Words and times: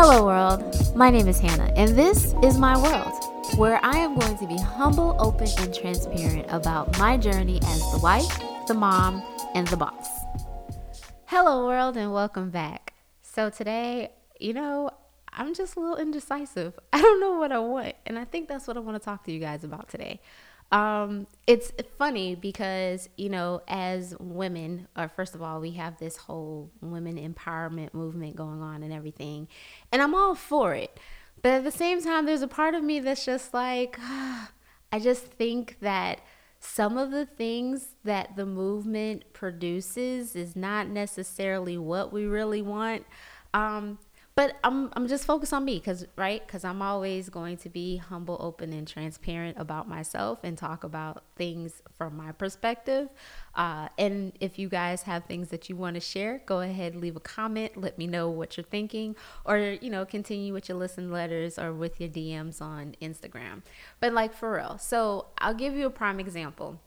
Hello, 0.00 0.26
world. 0.26 0.94
My 0.94 1.10
name 1.10 1.26
is 1.26 1.40
Hannah, 1.40 1.72
and 1.74 1.98
this 1.98 2.32
is 2.40 2.56
my 2.56 2.80
world, 2.80 3.58
where 3.58 3.80
I 3.82 3.98
am 3.98 4.16
going 4.16 4.38
to 4.38 4.46
be 4.46 4.56
humble, 4.56 5.16
open, 5.18 5.48
and 5.58 5.74
transparent 5.74 6.46
about 6.50 6.96
my 7.00 7.16
journey 7.16 7.58
as 7.64 7.80
the 7.90 7.98
wife, 7.98 8.38
the 8.68 8.74
mom, 8.74 9.24
and 9.56 9.66
the 9.66 9.76
boss. 9.76 10.08
Hello, 11.24 11.66
world, 11.66 11.96
and 11.96 12.12
welcome 12.12 12.48
back. 12.48 12.94
So, 13.22 13.50
today, 13.50 14.12
you 14.38 14.52
know, 14.52 14.92
I'm 15.32 15.52
just 15.52 15.74
a 15.74 15.80
little 15.80 15.96
indecisive. 15.96 16.78
I 16.92 17.02
don't 17.02 17.18
know 17.18 17.36
what 17.36 17.50
I 17.50 17.58
want, 17.58 17.96
and 18.06 18.20
I 18.20 18.24
think 18.24 18.46
that's 18.46 18.68
what 18.68 18.76
I 18.76 18.80
want 18.80 19.02
to 19.02 19.04
talk 19.04 19.24
to 19.24 19.32
you 19.32 19.40
guys 19.40 19.64
about 19.64 19.88
today. 19.88 20.20
Um, 20.70 21.26
it's 21.46 21.72
funny 21.96 22.34
because, 22.34 23.08
you 23.16 23.30
know, 23.30 23.62
as 23.66 24.14
women, 24.20 24.86
or 24.96 25.08
first 25.08 25.34
of 25.34 25.40
all, 25.40 25.60
we 25.60 25.72
have 25.72 25.98
this 25.98 26.16
whole 26.16 26.70
women 26.82 27.16
empowerment 27.16 27.94
movement 27.94 28.36
going 28.36 28.60
on 28.60 28.82
and 28.82 28.92
everything, 28.92 29.48
and 29.90 30.02
I'm 30.02 30.14
all 30.14 30.34
for 30.34 30.74
it. 30.74 30.98
But 31.40 31.52
at 31.52 31.64
the 31.64 31.70
same 31.70 32.02
time, 32.02 32.26
there's 32.26 32.42
a 32.42 32.48
part 32.48 32.74
of 32.74 32.82
me 32.84 33.00
that's 33.00 33.24
just 33.24 33.54
like, 33.54 33.98
I 34.92 34.98
just 35.00 35.24
think 35.24 35.78
that 35.80 36.20
some 36.60 36.98
of 36.98 37.12
the 37.12 37.24
things 37.24 37.94
that 38.04 38.36
the 38.36 38.44
movement 38.44 39.32
produces 39.32 40.34
is 40.34 40.56
not 40.56 40.88
necessarily 40.88 41.78
what 41.78 42.12
we 42.12 42.24
really 42.24 42.62
want. 42.62 43.06
Um, 43.54 43.98
but 44.38 44.56
I'm 44.62 44.88
I'm 44.92 45.08
just 45.08 45.24
focused 45.24 45.52
on 45.52 45.64
me 45.64 45.80
because 45.80 46.06
right 46.14 46.46
because 46.46 46.62
I'm 46.62 46.80
always 46.80 47.28
going 47.28 47.56
to 47.56 47.68
be 47.68 47.96
humble, 47.96 48.36
open, 48.38 48.72
and 48.72 48.86
transparent 48.86 49.58
about 49.58 49.88
myself 49.88 50.38
and 50.44 50.56
talk 50.56 50.84
about 50.84 51.24
things 51.34 51.82
from 51.96 52.16
my 52.16 52.30
perspective. 52.30 53.08
Uh, 53.56 53.88
and 53.98 54.32
if 54.38 54.56
you 54.56 54.68
guys 54.68 55.02
have 55.02 55.24
things 55.24 55.48
that 55.48 55.68
you 55.68 55.74
want 55.74 55.94
to 55.94 56.00
share, 56.00 56.40
go 56.46 56.60
ahead 56.60 56.94
leave 56.94 57.16
a 57.16 57.20
comment. 57.20 57.76
Let 57.76 57.98
me 57.98 58.06
know 58.06 58.30
what 58.30 58.56
you're 58.56 58.62
thinking, 58.62 59.16
or 59.44 59.58
you 59.58 59.90
know 59.90 60.06
continue 60.06 60.52
with 60.52 60.68
your 60.68 60.78
listen 60.78 61.10
letters 61.10 61.58
or 61.58 61.72
with 61.72 62.00
your 62.00 62.08
DMs 62.08 62.62
on 62.62 62.94
Instagram. 63.02 63.62
But 63.98 64.12
like 64.12 64.32
for 64.32 64.54
real, 64.54 64.78
so 64.78 65.26
I'll 65.38 65.52
give 65.52 65.74
you 65.74 65.86
a 65.86 65.90
prime 65.90 66.20
example. 66.20 66.78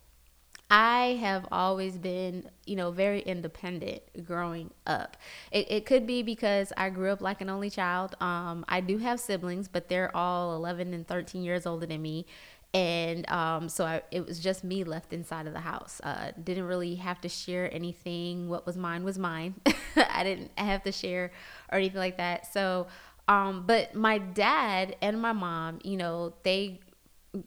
I 0.72 1.18
have 1.20 1.46
always 1.52 1.98
been, 1.98 2.50
you 2.66 2.78
know, 2.78 2.92
very 2.92 3.20
independent 3.20 4.26
growing 4.26 4.72
up. 4.88 5.18
It, 5.52 5.70
it, 5.70 5.86
could 5.86 6.08
be 6.08 6.24
because 6.24 6.72
I 6.78 6.90
grew 6.90 7.12
up 7.12 7.22
like 7.22 7.42
an 7.42 7.50
only 7.50 7.70
child. 7.70 8.16
Um, 8.22 8.64
I 8.70 8.80
do 8.80 8.98
have 9.00 9.20
siblings, 9.20 9.68
but 9.68 9.90
they're 9.90 10.16
all 10.16 10.56
11 10.56 10.94
and 10.94 11.06
13 11.06 11.44
years 11.44 11.66
older 11.66 11.86
than 11.86 12.02
me. 12.02 12.26
And 12.74 13.30
um, 13.30 13.68
so 13.68 13.84
I, 13.84 14.02
it 14.12 14.26
was 14.26 14.40
just 14.40 14.64
me 14.64 14.86
left 14.86 15.12
inside 15.12 15.46
of 15.46 15.52
the 15.52 15.60
house. 15.60 16.00
Uh, 16.06 16.32
didn't 16.42 16.64
really 16.64 16.96
have 16.96 17.20
to 17.20 17.28
share 17.28 17.72
anything. 17.74 18.48
What 18.48 18.66
was 18.66 18.78
mine 18.78 19.04
was 19.04 19.20
mine. 19.20 19.56
I 19.98 20.24
didn't 20.24 20.52
have 20.58 20.84
to 20.84 20.94
share 20.94 21.34
or 21.70 21.80
anything 21.80 22.00
like 22.00 22.16
that. 22.16 22.48
So, 22.54 22.88
um, 23.28 23.66
but 23.68 23.94
my 23.94 24.20
dad 24.20 24.96
and 25.02 25.22
my 25.22 25.34
mom, 25.34 25.80
you 25.84 25.98
know, 25.98 26.34
they 26.44 26.80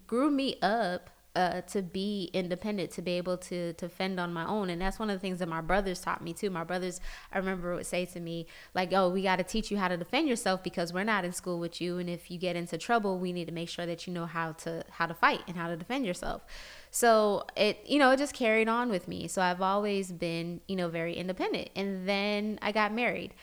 grew 0.06 0.30
me 0.30 0.56
up 0.61 1.08
uh, 1.36 1.62
to 1.62 1.82
be 1.82 2.30
independent, 2.32 2.90
to 2.92 3.02
be 3.02 3.12
able 3.12 3.36
to 3.36 3.72
to 3.74 3.88
fend 3.88 4.20
on 4.20 4.32
my 4.32 4.46
own, 4.46 4.70
and 4.70 4.80
that's 4.80 4.98
one 4.98 5.10
of 5.10 5.16
the 5.16 5.20
things 5.20 5.40
that 5.40 5.48
my 5.48 5.60
brothers 5.60 6.00
taught 6.00 6.22
me 6.22 6.32
too. 6.32 6.50
My 6.50 6.64
brothers, 6.64 7.00
I 7.32 7.38
remember, 7.38 7.74
would 7.74 7.86
say 7.86 8.04
to 8.06 8.20
me 8.20 8.46
like, 8.74 8.92
"Oh, 8.92 9.10
we 9.10 9.22
got 9.22 9.36
to 9.36 9.44
teach 9.44 9.70
you 9.70 9.78
how 9.78 9.88
to 9.88 9.96
defend 9.96 10.28
yourself 10.28 10.62
because 10.62 10.92
we're 10.92 11.05
not 11.05 11.24
in 11.24 11.32
school 11.32 11.58
with 11.58 11.80
you, 11.80 11.98
and 11.98 12.08
if 12.08 12.30
you 12.30 12.38
get 12.38 12.56
into 12.56 12.78
trouble, 12.78 13.18
we 13.18 13.32
need 13.32 13.46
to 13.46 13.52
make 13.52 13.68
sure 13.68 13.86
that 13.86 14.06
you 14.06 14.12
know 14.12 14.27
how 14.27 14.52
to 14.52 14.84
how 14.90 15.06
to 15.06 15.14
fight 15.14 15.40
and 15.48 15.56
how 15.56 15.68
to 15.68 15.77
defend 15.77 16.06
yourself." 16.06 16.42
So 16.90 17.44
it, 17.56 17.84
you 17.86 17.98
know, 17.98 18.12
it 18.12 18.18
just 18.18 18.34
carried 18.34 18.68
on 18.68 18.88
with 18.88 19.08
me. 19.08 19.27
So 19.27 19.42
I've 19.42 19.60
always 19.60 20.12
been, 20.12 20.60
you 20.68 20.77
know, 20.77 20.88
very 20.88 21.14
independent, 21.14 21.70
and 21.74 22.08
then 22.08 22.58
I 22.62 22.70
got 22.70 22.92
married. 22.92 23.34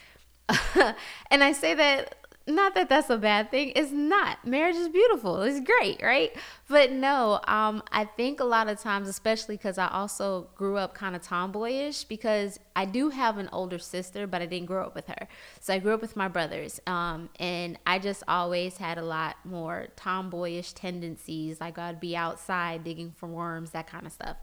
and 1.31 1.43
I 1.43 1.51
say 1.51 1.73
that 1.73 2.15
not 2.51 2.75
that 2.75 2.89
that's 2.89 3.09
a 3.09 3.17
bad 3.17 3.49
thing 3.51 3.71
it's 3.75 3.91
not. 3.91 4.45
Marriage 4.45 4.75
is 4.75 4.89
beautiful 4.89 5.41
it's 5.41 5.59
great 5.59 6.01
right? 6.01 6.31
But 6.67 6.91
no 6.91 7.39
um 7.47 7.83
i 7.91 8.05
think 8.05 8.39
a 8.39 8.43
lot 8.45 8.67
of 8.67 8.79
times 8.79 9.07
especially 9.07 9.57
because 9.57 9.77
i 9.77 9.87
also 9.87 10.47
grew 10.55 10.77
up 10.77 10.93
kind 10.93 11.15
of 11.15 11.21
tomboyish 11.21 12.05
because 12.05 12.59
i 12.75 12.85
do 12.85 13.09
have 13.09 13.37
an 13.37 13.49
older 13.51 13.77
sister 13.77 14.25
but 14.25 14.41
i 14.41 14.45
didn't 14.45 14.67
grow 14.67 14.85
up 14.85 14.95
with 14.95 15.07
her. 15.07 15.27
So 15.59 15.73
i 15.73 15.79
grew 15.79 15.93
up 15.93 16.01
with 16.01 16.15
my 16.15 16.27
brothers 16.27 16.79
um 16.87 17.29
and 17.39 17.77
i 17.85 17.99
just 17.99 18.23
always 18.27 18.77
had 18.77 18.97
a 18.97 19.03
lot 19.03 19.35
more 19.43 19.87
tomboyish 19.97 20.73
tendencies 20.73 21.59
like 21.59 21.77
i'd 21.77 21.99
be 21.99 22.15
outside 22.15 22.83
digging 22.83 23.11
for 23.17 23.27
worms 23.27 23.71
that 23.71 23.87
kind 23.87 24.05
of 24.05 24.11
stuff. 24.11 24.37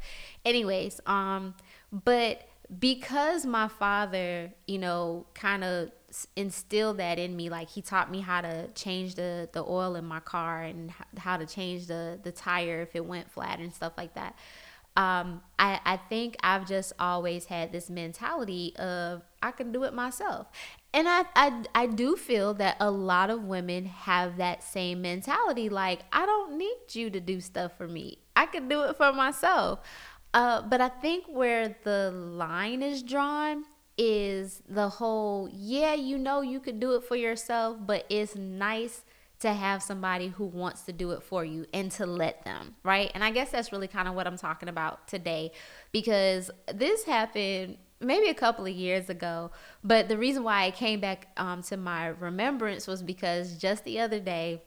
Anyways 0.45 1.01
um 1.07 1.55
but 1.93 2.49
because 2.79 3.47
my 3.47 3.69
father 3.69 4.53
you 4.67 4.79
know 4.79 5.27
kind 5.35 5.65
of 5.65 5.91
instilled 6.37 6.99
that 6.99 7.19
in 7.19 7.37
me 7.37 7.51
like 7.51 7.69
he 7.69 7.83
taught 7.83 8.11
me 8.11 8.21
how 8.21 8.41
to 8.41 8.69
change 8.75 9.15
the 9.15 9.49
the 9.53 9.63
oil 9.63 9.95
in 9.95 10.05
my 10.05 10.21
car 10.21 10.63
and 10.63 10.93
how 11.19 11.37
to 11.37 11.47
change 11.47 11.87
the 11.87 12.19
the 12.23 12.33
tire 12.33 12.83
if 12.83 12.95
it 12.97 13.05
went 13.05 13.31
flat 13.31 13.59
and 13.59 13.75
stuff 13.75 13.93
like 13.97 14.15
that 14.15 14.35
um, 14.99 15.43
I, 15.61 15.81
I 15.85 15.97
think 15.97 16.37
I've 16.43 16.67
just 16.67 16.93
always 16.99 17.45
had 17.45 17.71
this 17.71 17.89
mentality 17.89 18.75
of 18.77 19.23
I 19.41 19.53
can 19.53 19.71
do 19.71 19.85
it 19.85 19.95
myself. 19.95 20.49
And 20.93 21.09
I, 21.09 21.25
I, 21.37 21.63
I 21.73 21.87
do 21.87 22.17
feel 22.17 22.53
that 22.55 22.77
a 22.81 22.91
lot 22.91 23.31
of 23.31 23.45
women 23.45 23.87
have 23.87 24.39
that 24.39 24.65
same 24.65 25.01
mentality 25.01 25.69
like, 25.69 26.01
I 26.13 26.27
don't 26.27 26.59
need 26.59 26.79
you 26.95 27.11
to 27.11 27.21
do 27.21 27.41
stuff 27.41 27.77
for 27.79 27.87
me, 27.87 28.19
I 28.35 28.47
can 28.47 28.69
do 28.69 28.83
it 28.83 28.97
for 28.97 29.13
myself. 29.13 29.79
Uh, 30.35 30.63
but 30.63 30.81
I 30.81 30.89
think 30.89 31.25
where 31.27 31.77
the 31.85 32.11
line 32.11 32.83
is 32.83 33.03
drawn 33.03 33.65
is 33.97 34.63
the 34.69 34.89
whole 34.89 35.49
yeah, 35.53 35.95
you 35.95 36.19
know 36.19 36.41
you 36.41 36.61
could 36.61 36.79
do 36.81 36.95
it 36.95 37.05
for 37.05 37.17
yourself, 37.17 37.79
but 37.81 38.05
it's 38.09 38.37
nice 38.37 39.03
to 39.41 39.53
have 39.53 39.83
somebody 39.83 40.29
who 40.29 40.45
wants 40.45 40.83
to 40.83 40.93
do 40.93 41.13
it 41.13 41.23
for 41.23 41.45
you 41.45 41.65
and 41.73 41.91
to 41.93 42.07
let 42.07 42.45
them, 42.45 42.75
right? 42.83 43.11
And 43.15 43.23
I 43.23 43.31
guess 43.31 43.51
that's 43.51 43.73
really 43.73 43.87
kind 43.87 44.09
of 44.09 44.15
what 44.15 44.27
I'm 44.27 44.37
talking 44.37 44.69
about 44.69 45.07
today 45.07 45.53
because 45.93 46.51
this 46.75 47.05
happened 47.05 47.79
maybe 48.01 48.29
a 48.29 48.35
couple 48.35 48.67
of 48.67 48.73
years 48.73 49.09
ago. 49.09 49.51
But 49.85 50.09
the 50.09 50.19
reason 50.19 50.43
why 50.43 50.65
I 50.65 50.71
came 50.71 51.01
back 51.01 51.29
um, 51.37 51.63
to 51.65 51.77
my 51.77 52.09
remembrance 52.09 52.87
was 52.87 53.03
because 53.03 53.57
just 53.57 53.85
the 53.85 54.01
other 54.01 54.19
day, 54.19 54.63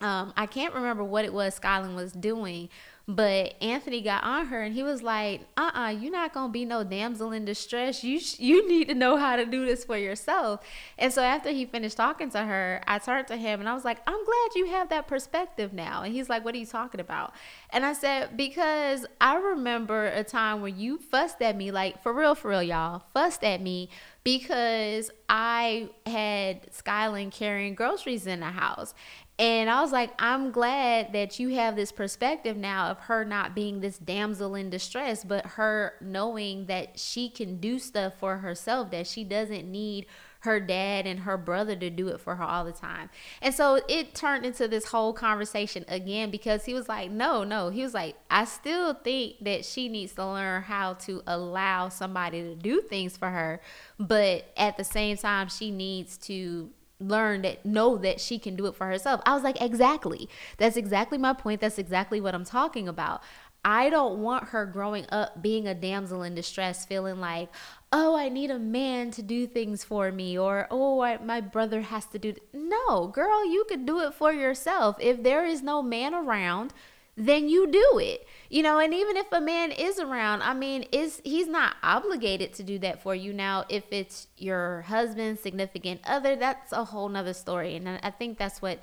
um, 0.00 0.32
I 0.36 0.46
can't 0.46 0.74
remember 0.74 1.02
what 1.02 1.24
it 1.24 1.32
was 1.32 1.54
Skyland 1.54 1.96
was 1.96 2.12
doing, 2.12 2.68
but 3.08 3.54
Anthony 3.62 4.00
got 4.00 4.24
on 4.24 4.46
her 4.46 4.62
and 4.62 4.74
he 4.74 4.82
was 4.82 5.00
like, 5.00 5.42
uh 5.56 5.70
uh-uh, 5.74 5.86
uh, 5.86 5.88
you 5.90 6.08
are 6.08 6.12
not 6.12 6.34
to 6.34 6.48
be 6.48 6.64
no 6.64 6.82
damsel 6.82 7.30
in 7.30 7.44
distress. 7.44 8.02
You, 8.02 8.18
sh- 8.18 8.40
you 8.40 8.68
need 8.68 8.88
to 8.88 8.94
know 8.94 9.16
how 9.16 9.36
to 9.36 9.46
do 9.46 9.64
this 9.64 9.84
for 9.84 9.96
yourself. 9.96 10.60
And 10.98 11.12
so 11.12 11.22
after 11.22 11.50
he 11.50 11.66
finished 11.66 11.96
talking 11.96 12.30
to 12.30 12.40
her, 12.44 12.82
I 12.86 12.98
turned 12.98 13.28
to 13.28 13.36
him 13.36 13.60
and 13.60 13.68
I 13.68 13.74
was 13.74 13.84
like, 13.84 13.98
I'm 14.08 14.24
glad 14.24 14.54
you 14.56 14.66
have 14.66 14.88
that 14.88 15.06
perspective 15.06 15.72
now. 15.72 16.02
And 16.02 16.12
he's 16.12 16.28
like, 16.28 16.44
What 16.44 16.54
are 16.56 16.58
you 16.58 16.66
talking 16.66 17.00
about? 17.00 17.32
And 17.70 17.86
I 17.86 17.92
said, 17.92 18.36
Because 18.36 19.06
I 19.20 19.36
remember 19.36 20.06
a 20.06 20.24
time 20.24 20.60
when 20.60 20.76
you 20.76 20.98
fussed 20.98 21.40
at 21.42 21.56
me, 21.56 21.70
like 21.70 22.02
for 22.02 22.12
real, 22.12 22.34
for 22.34 22.50
real, 22.50 22.62
y'all, 22.62 23.04
fussed 23.14 23.44
at 23.44 23.60
me 23.60 23.88
because 24.26 25.08
I 25.28 25.88
had 26.04 26.74
Skyland 26.74 27.30
carrying 27.30 27.76
groceries 27.76 28.26
in 28.26 28.40
the 28.40 28.46
house. 28.46 28.92
And 29.38 29.70
I 29.70 29.80
was 29.80 29.92
like, 29.92 30.10
I'm 30.18 30.50
glad 30.50 31.12
that 31.12 31.38
you 31.38 31.50
have 31.54 31.76
this 31.76 31.92
perspective 31.92 32.56
now 32.56 32.88
of 32.88 32.98
her 32.98 33.24
not 33.24 33.54
being 33.54 33.78
this 33.80 33.98
damsel 33.98 34.56
in 34.56 34.68
distress, 34.68 35.22
but 35.22 35.46
her 35.46 35.94
knowing 36.00 36.66
that 36.66 36.98
she 36.98 37.28
can 37.28 37.58
do 37.58 37.78
stuff 37.78 38.14
for 38.18 38.38
herself, 38.38 38.90
that 38.90 39.06
she 39.06 39.22
doesn't 39.22 39.70
need 39.70 40.06
her 40.40 40.60
dad 40.60 41.06
and 41.06 41.20
her 41.20 41.36
brother 41.36 41.76
to 41.76 41.90
do 41.90 42.08
it 42.08 42.20
for 42.20 42.36
her 42.36 42.44
all 42.44 42.64
the 42.64 42.72
time. 42.72 43.10
And 43.42 43.54
so 43.54 43.80
it 43.88 44.14
turned 44.14 44.44
into 44.44 44.68
this 44.68 44.86
whole 44.86 45.12
conversation 45.12 45.84
again 45.88 46.30
because 46.30 46.64
he 46.64 46.74
was 46.74 46.88
like, 46.88 47.10
no, 47.10 47.44
no. 47.44 47.70
He 47.70 47.82
was 47.82 47.94
like, 47.94 48.16
I 48.30 48.44
still 48.44 48.94
think 48.94 49.36
that 49.42 49.64
she 49.64 49.88
needs 49.88 50.12
to 50.14 50.26
learn 50.26 50.62
how 50.62 50.94
to 50.94 51.22
allow 51.26 51.88
somebody 51.88 52.42
to 52.42 52.54
do 52.54 52.80
things 52.80 53.16
for 53.16 53.30
her. 53.30 53.60
But 53.98 54.52
at 54.56 54.76
the 54.76 54.84
same 54.84 55.16
time, 55.16 55.48
she 55.48 55.70
needs 55.70 56.16
to 56.18 56.70
learn 56.98 57.42
that 57.42 57.64
know 57.66 57.98
that 57.98 58.20
she 58.20 58.38
can 58.38 58.56
do 58.56 58.66
it 58.66 58.74
for 58.74 58.86
herself. 58.86 59.20
I 59.26 59.34
was 59.34 59.42
like, 59.42 59.60
exactly. 59.60 60.28
That's 60.56 60.76
exactly 60.76 61.18
my 61.18 61.34
point. 61.34 61.60
That's 61.60 61.78
exactly 61.78 62.20
what 62.20 62.34
I'm 62.34 62.44
talking 62.44 62.88
about. 62.88 63.22
I 63.64 63.90
don't 63.90 64.22
want 64.22 64.48
her 64.50 64.64
growing 64.66 65.06
up 65.10 65.42
being 65.42 65.66
a 65.66 65.74
damsel 65.74 66.22
in 66.22 66.34
distress, 66.34 66.84
feeling 66.84 67.20
like, 67.20 67.48
oh, 67.92 68.16
I 68.16 68.28
need 68.28 68.50
a 68.50 68.58
man 68.58 69.10
to 69.12 69.22
do 69.22 69.46
things 69.46 69.82
for 69.82 70.12
me, 70.12 70.38
or 70.38 70.66
oh, 70.70 71.00
I, 71.00 71.16
my 71.18 71.40
brother 71.40 71.80
has 71.82 72.06
to 72.06 72.18
do. 72.18 72.32
Th-. 72.32 72.42
No, 72.52 73.08
girl, 73.08 73.44
you 73.44 73.64
can 73.68 73.84
do 73.84 74.00
it 74.00 74.14
for 74.14 74.32
yourself. 74.32 74.96
If 75.00 75.22
there 75.22 75.44
is 75.44 75.62
no 75.62 75.82
man 75.82 76.14
around, 76.14 76.72
then 77.16 77.48
you 77.48 77.66
do 77.66 77.98
it. 77.98 78.26
You 78.50 78.62
know, 78.62 78.78
and 78.78 78.92
even 78.92 79.16
if 79.16 79.32
a 79.32 79.40
man 79.40 79.72
is 79.72 79.98
around, 79.98 80.42
I 80.42 80.54
mean, 80.54 80.82
is 80.92 81.20
he's 81.24 81.48
not 81.48 81.76
obligated 81.82 82.52
to 82.54 82.62
do 82.62 82.78
that 82.80 83.02
for 83.02 83.14
you. 83.14 83.32
Now, 83.32 83.64
if 83.68 83.84
it's 83.90 84.28
your 84.36 84.82
husband, 84.82 85.38
significant 85.38 86.02
other, 86.04 86.36
that's 86.36 86.72
a 86.72 86.84
whole 86.84 87.08
nother 87.08 87.32
story. 87.32 87.74
And 87.74 87.88
I 87.88 88.10
think 88.10 88.38
that's 88.38 88.60
what 88.60 88.80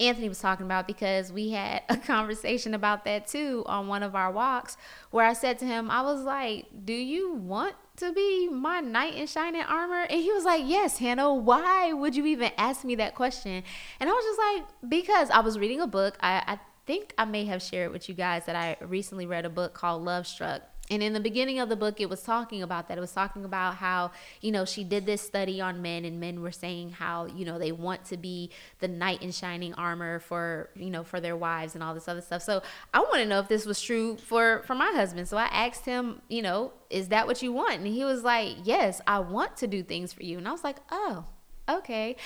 Anthony 0.00 0.28
was 0.28 0.40
talking 0.40 0.66
about 0.66 0.86
because 0.86 1.30
we 1.30 1.50
had 1.50 1.82
a 1.88 1.96
conversation 1.96 2.74
about 2.74 3.04
that 3.04 3.26
too 3.26 3.62
on 3.66 3.86
one 3.86 4.02
of 4.02 4.14
our 4.14 4.32
walks 4.32 4.76
where 5.10 5.26
I 5.26 5.34
said 5.34 5.58
to 5.60 5.66
him, 5.66 5.90
I 5.90 6.02
was 6.02 6.22
like, 6.22 6.66
Do 6.84 6.94
you 6.94 7.32
want 7.34 7.74
to 7.96 8.12
be 8.12 8.48
my 8.48 8.80
knight 8.80 9.14
in 9.14 9.26
shining 9.26 9.62
armor? 9.62 10.06
And 10.08 10.20
he 10.20 10.32
was 10.32 10.44
like, 10.44 10.62
Yes, 10.66 10.98
Hannah, 10.98 11.32
why 11.32 11.92
would 11.92 12.16
you 12.16 12.26
even 12.26 12.50
ask 12.56 12.84
me 12.84 12.94
that 12.96 13.14
question? 13.14 13.62
And 14.00 14.10
I 14.10 14.12
was 14.12 14.24
just 14.24 14.38
like, 14.38 14.90
Because 14.90 15.30
I 15.30 15.40
was 15.40 15.58
reading 15.58 15.80
a 15.80 15.86
book. 15.86 16.16
I, 16.20 16.42
I 16.46 16.58
think 16.86 17.14
I 17.18 17.24
may 17.24 17.44
have 17.44 17.62
shared 17.62 17.92
with 17.92 18.08
you 18.08 18.14
guys 18.14 18.46
that 18.46 18.56
I 18.56 18.76
recently 18.84 19.26
read 19.26 19.44
a 19.44 19.50
book 19.50 19.74
called 19.74 20.02
Love 20.02 20.26
Struck 20.26 20.62
and 20.90 21.02
in 21.02 21.12
the 21.12 21.20
beginning 21.20 21.60
of 21.60 21.68
the 21.68 21.76
book, 21.76 22.00
it 22.00 22.10
was 22.10 22.22
talking 22.22 22.62
about 22.62 22.88
that. 22.88 22.98
It 22.98 23.00
was 23.00 23.12
talking 23.12 23.44
about 23.44 23.76
how, 23.76 24.10
you 24.40 24.50
know, 24.50 24.64
she 24.64 24.84
did 24.84 25.06
this 25.06 25.22
study 25.22 25.60
on 25.60 25.80
men, 25.80 26.04
and 26.04 26.18
men 26.18 26.42
were 26.42 26.50
saying 26.50 26.90
how, 26.90 27.26
you 27.26 27.44
know, 27.44 27.58
they 27.58 27.72
want 27.72 28.04
to 28.06 28.16
be 28.16 28.50
the 28.80 28.88
knight 28.88 29.22
in 29.22 29.30
shining 29.32 29.72
armor 29.74 30.18
for, 30.18 30.70
you 30.74 30.90
know, 30.90 31.04
for 31.04 31.20
their 31.20 31.36
wives 31.36 31.74
and 31.74 31.84
all 31.84 31.94
this 31.94 32.08
other 32.08 32.20
stuff. 32.20 32.42
So 32.42 32.62
I 32.92 33.00
want 33.00 33.16
to 33.16 33.26
know 33.26 33.38
if 33.38 33.48
this 33.48 33.66
was 33.66 33.80
true 33.80 34.16
for 34.16 34.62
for 34.66 34.74
my 34.74 34.90
husband. 34.92 35.28
So 35.28 35.36
I 35.36 35.46
asked 35.46 35.84
him, 35.84 36.22
you 36.28 36.42
know, 36.42 36.72
is 36.90 37.08
that 37.08 37.26
what 37.26 37.42
you 37.42 37.52
want? 37.52 37.78
And 37.78 37.86
he 37.86 38.04
was 38.04 38.24
like, 38.24 38.56
yes, 38.64 39.00
I 39.06 39.20
want 39.20 39.56
to 39.58 39.66
do 39.66 39.82
things 39.82 40.12
for 40.12 40.24
you. 40.24 40.38
And 40.38 40.48
I 40.48 40.52
was 40.52 40.64
like, 40.64 40.76
oh, 40.90 41.24
okay. 41.68 42.16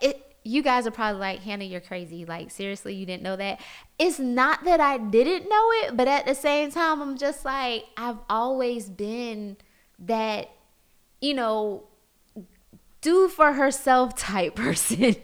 It, 0.00 0.31
you 0.44 0.62
guys 0.62 0.86
are 0.86 0.90
probably 0.90 1.20
like, 1.20 1.40
Hannah, 1.40 1.64
you're 1.64 1.80
crazy. 1.80 2.24
Like, 2.24 2.50
seriously, 2.50 2.94
you 2.94 3.06
didn't 3.06 3.22
know 3.22 3.36
that? 3.36 3.60
It's 3.98 4.18
not 4.18 4.64
that 4.64 4.80
I 4.80 4.98
didn't 4.98 5.48
know 5.48 5.70
it, 5.82 5.96
but 5.96 6.08
at 6.08 6.26
the 6.26 6.34
same 6.34 6.70
time, 6.70 7.00
I'm 7.00 7.16
just 7.16 7.44
like, 7.44 7.84
I've 7.96 8.18
always 8.28 8.88
been 8.88 9.56
that, 10.00 10.50
you 11.20 11.34
know, 11.34 11.84
do 13.00 13.28
for 13.28 13.52
herself 13.52 14.16
type 14.16 14.56
person. 14.56 15.16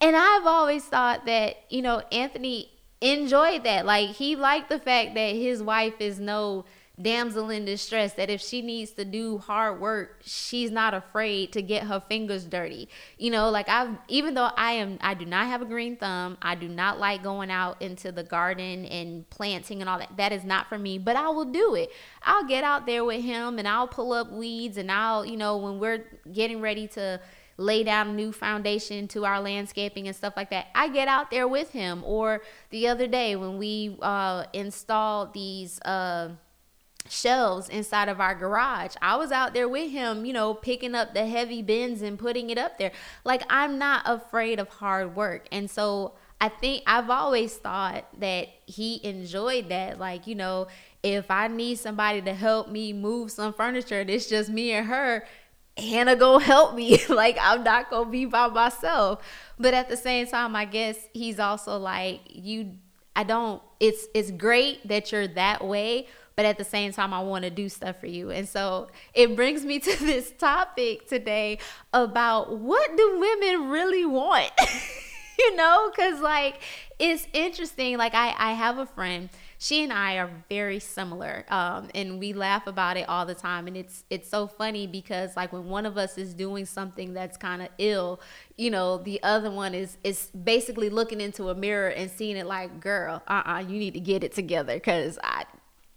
and 0.00 0.16
I've 0.16 0.46
always 0.46 0.84
thought 0.84 1.26
that, 1.26 1.56
you 1.68 1.82
know, 1.82 2.02
Anthony 2.10 2.70
enjoyed 3.00 3.64
that. 3.64 3.84
Like, 3.84 4.10
he 4.10 4.36
liked 4.36 4.70
the 4.70 4.78
fact 4.78 5.14
that 5.14 5.34
his 5.34 5.62
wife 5.62 6.00
is 6.00 6.18
no 6.18 6.64
damsel 7.00 7.48
in 7.48 7.64
distress 7.64 8.12
that 8.14 8.28
if 8.28 8.40
she 8.40 8.60
needs 8.60 8.90
to 8.90 9.04
do 9.04 9.38
hard 9.38 9.80
work 9.80 10.20
she's 10.22 10.70
not 10.70 10.92
afraid 10.92 11.50
to 11.50 11.62
get 11.62 11.84
her 11.84 11.98
fingers 11.98 12.44
dirty 12.44 12.86
you 13.16 13.30
know 13.30 13.48
like 13.48 13.66
i've 13.70 13.96
even 14.08 14.34
though 14.34 14.50
i 14.56 14.72
am 14.72 14.98
i 15.00 15.14
do 15.14 15.24
not 15.24 15.46
have 15.46 15.62
a 15.62 15.64
green 15.64 15.96
thumb 15.96 16.36
i 16.42 16.54
do 16.54 16.68
not 16.68 16.98
like 16.98 17.22
going 17.22 17.50
out 17.50 17.80
into 17.80 18.12
the 18.12 18.22
garden 18.22 18.84
and 18.86 19.28
planting 19.30 19.80
and 19.80 19.88
all 19.88 19.98
that 19.98 20.14
that 20.18 20.32
is 20.32 20.44
not 20.44 20.68
for 20.68 20.76
me 20.76 20.98
but 20.98 21.16
i 21.16 21.30
will 21.30 21.46
do 21.46 21.74
it 21.74 21.90
i'll 22.24 22.46
get 22.46 22.62
out 22.62 22.84
there 22.84 23.04
with 23.06 23.22
him 23.22 23.58
and 23.58 23.66
i'll 23.66 23.88
pull 23.88 24.12
up 24.12 24.30
weeds 24.30 24.76
and 24.76 24.92
i'll 24.92 25.24
you 25.24 25.36
know 25.36 25.56
when 25.56 25.78
we're 25.78 26.04
getting 26.30 26.60
ready 26.60 26.86
to 26.86 27.18
lay 27.56 27.84
down 27.84 28.08
a 28.08 28.12
new 28.12 28.32
foundation 28.32 29.06
to 29.08 29.24
our 29.24 29.40
landscaping 29.40 30.06
and 30.06 30.16
stuff 30.16 30.34
like 30.36 30.50
that. 30.50 30.66
I 30.74 30.88
get 30.88 31.06
out 31.08 31.30
there 31.30 31.46
with 31.46 31.70
him. 31.70 32.02
Or 32.04 32.42
the 32.70 32.88
other 32.88 33.06
day 33.06 33.36
when 33.36 33.58
we 33.58 33.96
uh, 34.00 34.44
installed 34.52 35.34
these 35.34 35.80
uh, 35.82 36.30
shelves 37.08 37.68
inside 37.68 38.08
of 38.08 38.20
our 38.20 38.34
garage. 38.34 38.94
I 39.00 39.16
was 39.16 39.32
out 39.32 39.54
there 39.54 39.68
with 39.68 39.90
him, 39.90 40.24
you 40.24 40.32
know, 40.32 40.54
picking 40.54 40.94
up 40.94 41.14
the 41.14 41.26
heavy 41.26 41.62
bins 41.62 42.02
and 42.02 42.18
putting 42.18 42.50
it 42.50 42.58
up 42.58 42.78
there. 42.78 42.92
Like 43.24 43.42
I'm 43.50 43.78
not 43.78 44.02
afraid 44.06 44.58
of 44.58 44.68
hard 44.68 45.16
work. 45.16 45.46
And 45.52 45.70
so 45.70 46.14
I 46.40 46.48
think 46.48 46.82
I've 46.86 47.10
always 47.10 47.54
thought 47.54 48.06
that 48.18 48.48
he 48.66 49.00
enjoyed 49.04 49.68
that. 49.68 49.98
Like, 49.98 50.26
you 50.26 50.34
know, 50.34 50.66
if 51.02 51.30
I 51.30 51.48
need 51.48 51.78
somebody 51.78 52.20
to 52.22 52.34
help 52.34 52.68
me 52.68 52.92
move 52.92 53.30
some 53.30 53.52
furniture 53.52 54.00
it's 54.00 54.28
just 54.28 54.50
me 54.50 54.72
and 54.72 54.86
her, 54.86 55.24
Hannah 55.76 56.16
go 56.16 56.38
help 56.38 56.74
me. 56.74 57.00
like 57.08 57.38
I'm 57.40 57.62
not 57.62 57.90
gonna 57.90 58.10
be 58.10 58.24
by 58.24 58.48
myself. 58.48 59.22
But 59.58 59.74
at 59.74 59.88
the 59.88 59.96
same 59.96 60.26
time, 60.26 60.56
I 60.56 60.64
guess 60.64 60.96
he's 61.12 61.38
also 61.38 61.78
like, 61.78 62.20
you 62.28 62.72
I 63.14 63.24
don't 63.24 63.62
it's 63.78 64.06
it's 64.14 64.30
great 64.30 64.86
that 64.88 65.12
you're 65.12 65.28
that 65.28 65.64
way, 65.64 66.06
but 66.36 66.44
at 66.44 66.58
the 66.58 66.64
same 66.64 66.92
time, 66.92 67.12
I 67.12 67.20
want 67.20 67.44
to 67.44 67.50
do 67.50 67.68
stuff 67.68 68.00
for 68.00 68.06
you. 68.06 68.30
And 68.30 68.48
so 68.48 68.88
it 69.14 69.36
brings 69.36 69.64
me 69.64 69.78
to 69.80 70.04
this 70.04 70.32
topic 70.32 71.08
today 71.08 71.58
about 71.92 72.58
what 72.58 72.96
do 72.96 73.18
women 73.18 73.70
really 73.70 74.04
want? 74.04 74.50
you 75.38 75.56
know, 75.56 75.90
because 75.90 76.20
like 76.20 76.60
it's 76.98 77.26
interesting. 77.32 77.96
Like, 77.98 78.14
I, 78.14 78.34
I 78.38 78.52
have 78.52 78.78
a 78.78 78.86
friend 78.86 79.28
she 79.62 79.84
and 79.84 79.92
I 79.92 80.16
are 80.16 80.28
very 80.48 80.80
similar, 80.80 81.44
um, 81.48 81.88
and 81.94 82.18
we 82.18 82.32
laugh 82.32 82.66
about 82.66 82.96
it 82.96 83.08
all 83.08 83.24
the 83.24 83.36
time. 83.36 83.68
And 83.68 83.76
it's 83.76 84.02
it's 84.10 84.28
so 84.28 84.48
funny 84.48 84.88
because 84.88 85.36
like 85.36 85.52
when 85.52 85.68
one 85.68 85.86
of 85.86 85.96
us 85.96 86.18
is 86.18 86.34
doing 86.34 86.66
something 86.66 87.14
that's 87.14 87.36
kind 87.36 87.62
of 87.62 87.68
ill, 87.78 88.20
you 88.56 88.72
know, 88.72 88.98
the 88.98 89.22
other 89.22 89.52
one 89.52 89.72
is 89.72 89.98
is 90.02 90.30
basically 90.30 90.90
looking 90.90 91.20
into 91.20 91.48
a 91.48 91.54
mirror 91.54 91.90
and 91.90 92.10
seeing 92.10 92.36
it 92.36 92.46
like, 92.46 92.80
girl, 92.80 93.22
uh, 93.28 93.42
uh 93.46 93.64
you 93.64 93.78
need 93.78 93.94
to 93.94 94.00
get 94.00 94.24
it 94.24 94.34
together 94.34 94.74
because 94.74 95.16
I 95.22 95.44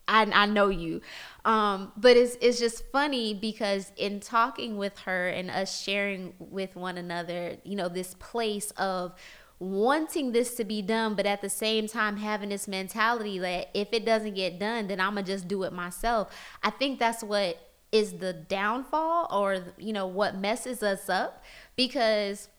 I, 0.08 0.24
I 0.24 0.46
know 0.46 0.70
you. 0.70 1.02
Um, 1.46 1.92
but 1.98 2.18
it's, 2.18 2.38
it's 2.42 2.60
just 2.60 2.84
funny 2.92 3.34
because 3.34 3.92
in 3.98 4.20
talking 4.20 4.78
with 4.78 5.00
her 5.00 5.28
and 5.28 5.50
us 5.50 5.82
sharing 5.82 6.34
with 6.40 6.76
one 6.76 6.98
another, 6.98 7.58
you 7.64 7.76
know, 7.76 7.90
this 7.90 8.14
place 8.16 8.72
of 8.72 9.14
wanting 9.60 10.32
this 10.32 10.56
to 10.56 10.64
be 10.64 10.82
done, 10.82 11.16
but 11.16 11.26
at 11.26 11.42
the 11.42 11.50
same 11.50 11.88
time 11.88 12.18
having 12.18 12.50
this 12.50 12.68
mentality 12.68 13.40
that 13.40 13.70
if 13.74 13.90
it 13.94 14.06
doesn't 14.06 14.36
get 14.36 14.60
done, 14.60 14.88
then 14.88 15.00
I'm 15.00 15.16
gonna 15.16 15.24
just 15.24 15.48
do 15.48 15.64
it 15.64 15.74
myself. 15.74 16.36
I 16.64 16.70
think 16.70 17.00
that's 17.00 17.24
what 17.24 17.58
is 17.92 18.14
the 18.14 18.34
downfall 18.34 19.28
or, 19.32 19.64
you 19.78 19.94
know, 19.94 20.08
what 20.08 20.38
messes 20.38 20.84
us 20.84 21.10
up 21.10 21.44
because, 21.76 22.50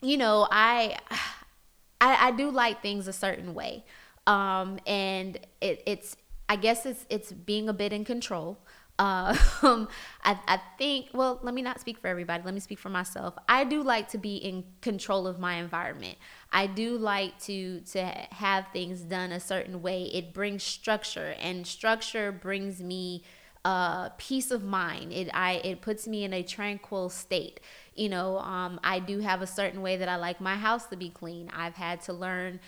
you 0.00 0.16
know, 0.16 0.48
I, 0.50 0.96
I, 2.00 2.28
I 2.28 2.30
do 2.30 2.50
like 2.50 2.80
things 2.80 3.06
a 3.06 3.12
certain 3.12 3.52
way. 3.54 3.84
Um, 4.26 4.78
and 4.86 5.38
it, 5.60 5.82
it's 5.86 6.16
I 6.50 6.56
guess 6.56 6.84
it's 6.84 7.06
it's 7.08 7.30
being 7.30 7.68
a 7.68 7.72
bit 7.72 7.92
in 7.92 8.04
control. 8.04 8.58
Uh, 8.98 9.34
I, 10.24 10.38
I 10.46 10.60
think, 10.76 11.10
well, 11.14 11.38
let 11.42 11.54
me 11.54 11.62
not 11.62 11.80
speak 11.80 11.98
for 11.98 12.08
everybody. 12.08 12.42
Let 12.44 12.52
me 12.52 12.60
speak 12.60 12.80
for 12.80 12.90
myself. 12.90 13.34
I 13.48 13.62
do 13.62 13.84
like 13.84 14.08
to 14.08 14.18
be 14.18 14.36
in 14.36 14.64
control 14.82 15.28
of 15.28 15.38
my 15.38 15.54
environment. 15.54 16.18
I 16.52 16.66
do 16.66 16.98
like 16.98 17.38
to 17.42 17.80
to 17.92 18.02
have 18.32 18.66
things 18.72 19.02
done 19.02 19.30
a 19.30 19.38
certain 19.38 19.80
way. 19.80 20.10
It 20.12 20.34
brings 20.34 20.64
structure, 20.64 21.36
and 21.40 21.64
structure 21.64 22.32
brings 22.32 22.82
me 22.82 23.22
uh, 23.64 24.08
peace 24.16 24.50
of 24.50 24.62
mind. 24.62 25.12
It 25.12 25.30
I 25.34 25.60
it 25.64 25.80
puts 25.80 26.06
me 26.06 26.24
in 26.24 26.32
a 26.32 26.42
tranquil 26.42 27.08
state. 27.10 27.60
You 27.94 28.08
know, 28.08 28.38
um, 28.38 28.80
I 28.82 28.98
do 29.00 29.18
have 29.18 29.42
a 29.42 29.46
certain 29.46 29.82
way 29.82 29.96
that 29.96 30.08
I 30.08 30.16
like 30.16 30.40
my 30.40 30.56
house 30.56 30.86
to 30.86 30.96
be 30.96 31.10
clean. 31.10 31.50
I've 31.54 31.74
had 31.74 32.00
to 32.02 32.12
learn, 32.12 32.60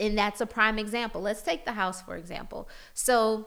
and 0.00 0.18
that's 0.18 0.40
a 0.40 0.46
prime 0.46 0.78
example. 0.78 1.20
Let's 1.20 1.42
take 1.42 1.64
the 1.64 1.72
house 1.72 2.02
for 2.02 2.16
example. 2.16 2.68
So 2.94 3.46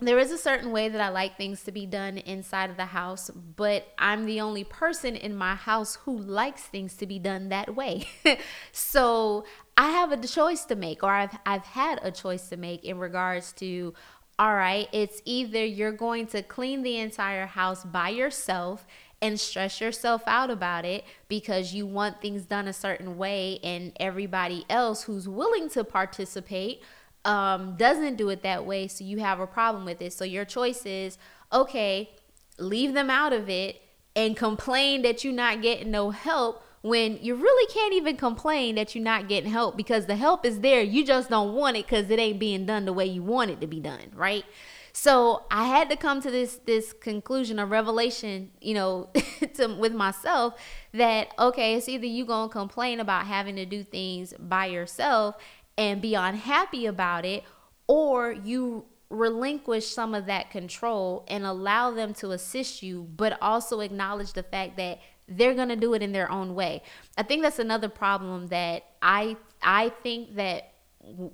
there 0.00 0.18
is 0.18 0.32
a 0.32 0.38
certain 0.38 0.72
way 0.72 0.88
that 0.88 1.00
I 1.00 1.10
like 1.10 1.36
things 1.36 1.62
to 1.64 1.72
be 1.72 1.86
done 1.86 2.18
inside 2.18 2.70
of 2.70 2.76
the 2.76 2.86
house, 2.86 3.30
but 3.30 3.86
I'm 3.98 4.26
the 4.26 4.40
only 4.40 4.64
person 4.64 5.14
in 5.14 5.36
my 5.36 5.54
house 5.54 5.96
who 6.04 6.18
likes 6.18 6.62
things 6.62 6.96
to 6.96 7.06
be 7.06 7.18
done 7.18 7.50
that 7.50 7.76
way. 7.76 8.08
so 8.72 9.44
I 9.76 9.90
have 9.90 10.10
a 10.10 10.26
choice 10.26 10.64
to 10.66 10.76
make, 10.76 11.02
or 11.02 11.10
I've 11.10 11.38
I've 11.46 11.64
had 11.64 12.00
a 12.02 12.10
choice 12.10 12.48
to 12.48 12.56
make 12.56 12.84
in 12.84 12.98
regards 12.98 13.52
to 13.54 13.94
all 14.42 14.56
right, 14.56 14.88
it's 14.90 15.22
either 15.24 15.64
you're 15.64 15.92
going 15.92 16.26
to 16.26 16.42
clean 16.42 16.82
the 16.82 16.96
entire 16.96 17.46
house 17.46 17.84
by 17.84 18.08
yourself 18.08 18.84
and 19.20 19.38
stress 19.38 19.80
yourself 19.80 20.20
out 20.26 20.50
about 20.50 20.84
it 20.84 21.04
because 21.28 21.72
you 21.72 21.86
want 21.86 22.20
things 22.20 22.42
done 22.46 22.66
a 22.66 22.72
certain 22.72 23.16
way 23.16 23.60
and 23.62 23.92
everybody 24.00 24.66
else 24.68 25.04
who's 25.04 25.28
willing 25.28 25.68
to 25.68 25.84
participate 25.84 26.82
um, 27.24 27.76
doesn't 27.76 28.16
do 28.16 28.30
it 28.30 28.42
that 28.42 28.66
way 28.66 28.88
so 28.88 29.04
you 29.04 29.20
have 29.20 29.38
a 29.38 29.46
problem 29.46 29.84
with 29.84 30.02
it. 30.02 30.12
So 30.12 30.24
your 30.24 30.44
choice 30.44 30.84
is 30.84 31.18
okay 31.52 32.10
leave 32.58 32.94
them 32.94 33.10
out 33.10 33.32
of 33.32 33.48
it 33.48 33.80
and 34.16 34.36
complain 34.36 35.02
that 35.02 35.22
you're 35.22 35.32
not 35.32 35.62
getting 35.62 35.92
no 35.92 36.10
help 36.10 36.64
when 36.82 37.18
you 37.22 37.36
really 37.36 37.72
can't 37.72 37.94
even 37.94 38.16
complain 38.16 38.74
that 38.74 38.94
you're 38.94 39.04
not 39.04 39.28
getting 39.28 39.50
help 39.50 39.76
because 39.76 40.06
the 40.06 40.16
help 40.16 40.44
is 40.44 40.60
there. 40.60 40.82
You 40.82 41.06
just 41.06 41.30
don't 41.30 41.54
want 41.54 41.76
it 41.76 41.86
because 41.86 42.10
it 42.10 42.18
ain't 42.18 42.40
being 42.40 42.66
done 42.66 42.84
the 42.84 42.92
way 42.92 43.06
you 43.06 43.22
want 43.22 43.50
it 43.50 43.60
to 43.60 43.66
be 43.68 43.80
done, 43.80 44.12
right? 44.14 44.44
So 44.92 45.44
I 45.50 45.64
had 45.64 45.88
to 45.90 45.96
come 45.96 46.20
to 46.20 46.30
this 46.30 46.56
this 46.66 46.92
conclusion, 46.92 47.58
a 47.58 47.64
revelation, 47.64 48.50
you 48.60 48.74
know, 48.74 49.08
to, 49.54 49.68
with 49.78 49.94
myself 49.94 50.54
that 50.92 51.28
okay, 51.38 51.74
it's 51.74 51.88
either 51.88 52.06
you 52.06 52.26
gonna 52.26 52.52
complain 52.52 53.00
about 53.00 53.26
having 53.26 53.56
to 53.56 53.64
do 53.64 53.84
things 53.84 54.34
by 54.38 54.66
yourself 54.66 55.36
and 55.78 56.02
be 56.02 56.14
unhappy 56.14 56.84
about 56.84 57.24
it, 57.24 57.44
or 57.86 58.32
you 58.32 58.84
relinquish 59.08 59.86
some 59.86 60.14
of 60.14 60.26
that 60.26 60.50
control 60.50 61.24
and 61.28 61.44
allow 61.44 61.90
them 61.90 62.14
to 62.14 62.30
assist 62.32 62.82
you, 62.82 63.08
but 63.16 63.38
also 63.40 63.80
acknowledge 63.80 64.32
the 64.32 64.42
fact 64.42 64.76
that 64.76 64.98
they're 65.28 65.54
going 65.54 65.68
to 65.68 65.76
do 65.76 65.94
it 65.94 66.02
in 66.02 66.12
their 66.12 66.30
own 66.30 66.54
way. 66.54 66.82
I 67.16 67.22
think 67.22 67.42
that's 67.42 67.58
another 67.58 67.88
problem 67.88 68.48
that 68.48 68.84
I 69.00 69.36
I 69.62 69.90
think 70.02 70.36
that 70.36 70.72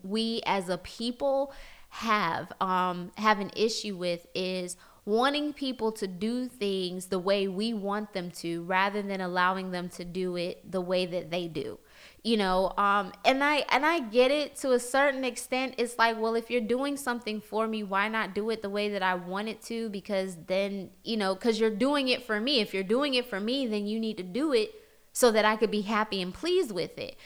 we 0.02 0.42
as 0.46 0.68
a 0.68 0.78
people 0.78 1.52
have 1.90 2.52
um 2.60 3.12
have 3.16 3.40
an 3.40 3.50
issue 3.56 3.96
with 3.96 4.26
is 4.34 4.76
wanting 5.04 5.54
people 5.54 5.90
to 5.90 6.06
do 6.06 6.46
things 6.46 7.06
the 7.06 7.18
way 7.18 7.48
we 7.48 7.72
want 7.72 8.12
them 8.12 8.30
to 8.30 8.62
rather 8.64 9.00
than 9.00 9.22
allowing 9.22 9.70
them 9.70 9.88
to 9.88 10.04
do 10.04 10.36
it 10.36 10.70
the 10.70 10.80
way 10.82 11.06
that 11.06 11.30
they 11.30 11.48
do. 11.48 11.78
You 12.24 12.36
know 12.36 12.72
um 12.76 13.12
and 13.24 13.42
i 13.44 13.64
and 13.70 13.86
i 13.86 14.00
get 14.00 14.30
it 14.30 14.56
to 14.56 14.72
a 14.72 14.80
certain 14.80 15.24
extent. 15.24 15.74
It's 15.78 15.98
like 15.98 16.20
well 16.20 16.34
if 16.34 16.50
you're 16.50 16.60
doing 16.60 16.96
something 16.96 17.40
for 17.40 17.66
me 17.66 17.82
why 17.82 18.08
not 18.08 18.34
do 18.34 18.50
it 18.50 18.62
the 18.62 18.70
way 18.70 18.88
that 18.90 19.02
i 19.02 19.14
want 19.14 19.48
it 19.48 19.62
to? 19.62 19.88
Because 19.90 20.36
then 20.46 20.90
you 21.04 21.16
know 21.16 21.34
because 21.34 21.60
you're 21.60 21.70
doing 21.70 22.08
it 22.08 22.22
for 22.22 22.40
me. 22.40 22.60
If 22.60 22.74
you're 22.74 22.82
doing 22.82 23.14
it 23.14 23.26
for 23.26 23.40
me 23.40 23.66
then 23.66 23.86
you 23.86 24.00
need 24.00 24.16
to 24.16 24.22
do 24.22 24.52
it 24.52 24.74
so 25.12 25.30
that 25.30 25.44
i 25.44 25.56
could 25.56 25.70
be 25.70 25.82
happy 25.82 26.20
and 26.20 26.34
pleased 26.34 26.72
with 26.72 26.98
it. 26.98 27.16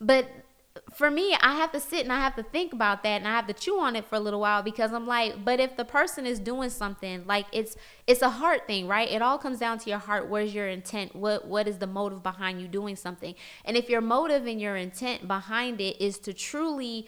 But 0.00 0.28
for 0.92 1.10
me, 1.10 1.36
I 1.40 1.54
have 1.56 1.72
to 1.72 1.80
sit 1.80 2.00
and 2.00 2.12
I 2.12 2.18
have 2.20 2.34
to 2.36 2.42
think 2.42 2.72
about 2.72 3.02
that 3.02 3.18
and 3.18 3.28
I 3.28 3.32
have 3.32 3.46
to 3.46 3.52
chew 3.52 3.78
on 3.80 3.96
it 3.96 4.04
for 4.04 4.16
a 4.16 4.20
little 4.20 4.40
while 4.40 4.62
because 4.62 4.92
I'm 4.92 5.06
like, 5.06 5.44
but 5.44 5.60
if 5.60 5.76
the 5.76 5.84
person 5.84 6.26
is 6.26 6.38
doing 6.38 6.70
something, 6.70 7.24
like 7.26 7.46
it's 7.52 7.76
it's 8.06 8.22
a 8.22 8.30
heart 8.30 8.66
thing, 8.66 8.88
right? 8.88 9.10
It 9.10 9.22
all 9.22 9.38
comes 9.38 9.58
down 9.58 9.78
to 9.78 9.90
your 9.90 9.98
heart. 9.98 10.28
Where's 10.28 10.54
your 10.54 10.68
intent? 10.68 11.14
What 11.14 11.46
what 11.46 11.68
is 11.68 11.78
the 11.78 11.86
motive 11.86 12.22
behind 12.22 12.60
you 12.60 12.68
doing 12.68 12.96
something? 12.96 13.34
And 13.64 13.76
if 13.76 13.88
your 13.88 14.00
motive 14.00 14.46
and 14.46 14.60
your 14.60 14.76
intent 14.76 15.28
behind 15.28 15.80
it 15.80 16.00
is 16.02 16.18
to 16.20 16.32
truly 16.32 17.06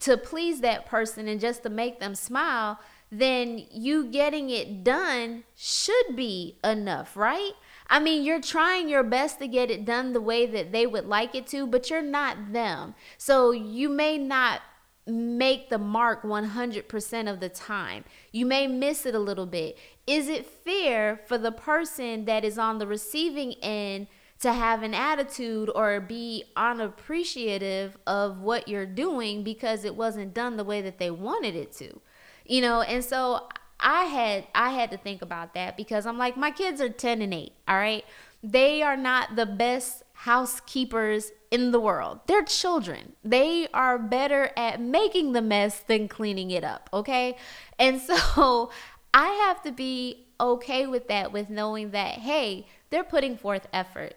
to 0.00 0.16
please 0.16 0.60
that 0.60 0.86
person 0.86 1.28
and 1.28 1.40
just 1.40 1.62
to 1.62 1.70
make 1.70 2.00
them 2.00 2.14
smile, 2.14 2.80
then 3.10 3.66
you 3.70 4.06
getting 4.06 4.50
it 4.50 4.82
done 4.82 5.44
should 5.54 6.16
be 6.16 6.58
enough, 6.64 7.16
right? 7.16 7.52
I 7.92 8.00
mean, 8.00 8.24
you're 8.24 8.40
trying 8.40 8.88
your 8.88 9.02
best 9.02 9.38
to 9.40 9.46
get 9.46 9.70
it 9.70 9.84
done 9.84 10.14
the 10.14 10.20
way 10.20 10.46
that 10.46 10.72
they 10.72 10.86
would 10.86 11.04
like 11.04 11.34
it 11.34 11.46
to, 11.48 11.66
but 11.66 11.90
you're 11.90 12.00
not 12.00 12.54
them. 12.54 12.94
So 13.18 13.50
you 13.50 13.90
may 13.90 14.16
not 14.16 14.62
make 15.06 15.68
the 15.68 15.76
mark 15.76 16.22
100% 16.22 17.30
of 17.30 17.40
the 17.40 17.50
time. 17.50 18.04
You 18.32 18.46
may 18.46 18.66
miss 18.66 19.04
it 19.04 19.14
a 19.14 19.18
little 19.18 19.44
bit. 19.44 19.76
Is 20.06 20.30
it 20.30 20.46
fair 20.46 21.20
for 21.26 21.36
the 21.36 21.52
person 21.52 22.24
that 22.24 22.46
is 22.46 22.56
on 22.56 22.78
the 22.78 22.86
receiving 22.86 23.56
end 23.62 24.06
to 24.40 24.54
have 24.54 24.82
an 24.82 24.94
attitude 24.94 25.68
or 25.74 26.00
be 26.00 26.44
unappreciative 26.56 27.98
of 28.06 28.40
what 28.40 28.68
you're 28.68 28.86
doing 28.86 29.44
because 29.44 29.84
it 29.84 29.96
wasn't 29.96 30.32
done 30.32 30.56
the 30.56 30.64
way 30.64 30.80
that 30.80 30.96
they 30.96 31.10
wanted 31.10 31.54
it 31.54 31.72
to? 31.72 32.00
You 32.46 32.62
know, 32.62 32.80
and 32.80 33.04
so 33.04 33.48
I 33.82 34.04
had 34.04 34.46
I 34.54 34.70
had 34.70 34.90
to 34.92 34.96
think 34.96 35.22
about 35.22 35.54
that 35.54 35.76
because 35.76 36.06
I'm 36.06 36.16
like 36.16 36.36
my 36.36 36.50
kids 36.50 36.80
are 36.80 36.88
10 36.88 37.20
and 37.20 37.34
8, 37.34 37.52
all 37.68 37.76
right? 37.76 38.04
They 38.42 38.82
are 38.82 38.96
not 38.96 39.36
the 39.36 39.46
best 39.46 40.02
housekeepers 40.12 41.32
in 41.50 41.72
the 41.72 41.80
world. 41.80 42.20
They're 42.26 42.44
children. 42.44 43.14
They 43.24 43.68
are 43.74 43.98
better 43.98 44.50
at 44.56 44.80
making 44.80 45.32
the 45.32 45.42
mess 45.42 45.80
than 45.80 46.08
cleaning 46.08 46.50
it 46.50 46.64
up, 46.64 46.88
okay? 46.92 47.36
And 47.78 48.00
so 48.00 48.70
I 49.12 49.28
have 49.28 49.62
to 49.62 49.72
be 49.72 50.26
okay 50.40 50.86
with 50.86 51.08
that 51.08 51.32
with 51.32 51.50
knowing 51.50 51.90
that 51.90 52.18
hey, 52.18 52.66
they're 52.90 53.04
putting 53.04 53.36
forth 53.36 53.66
effort. 53.72 54.14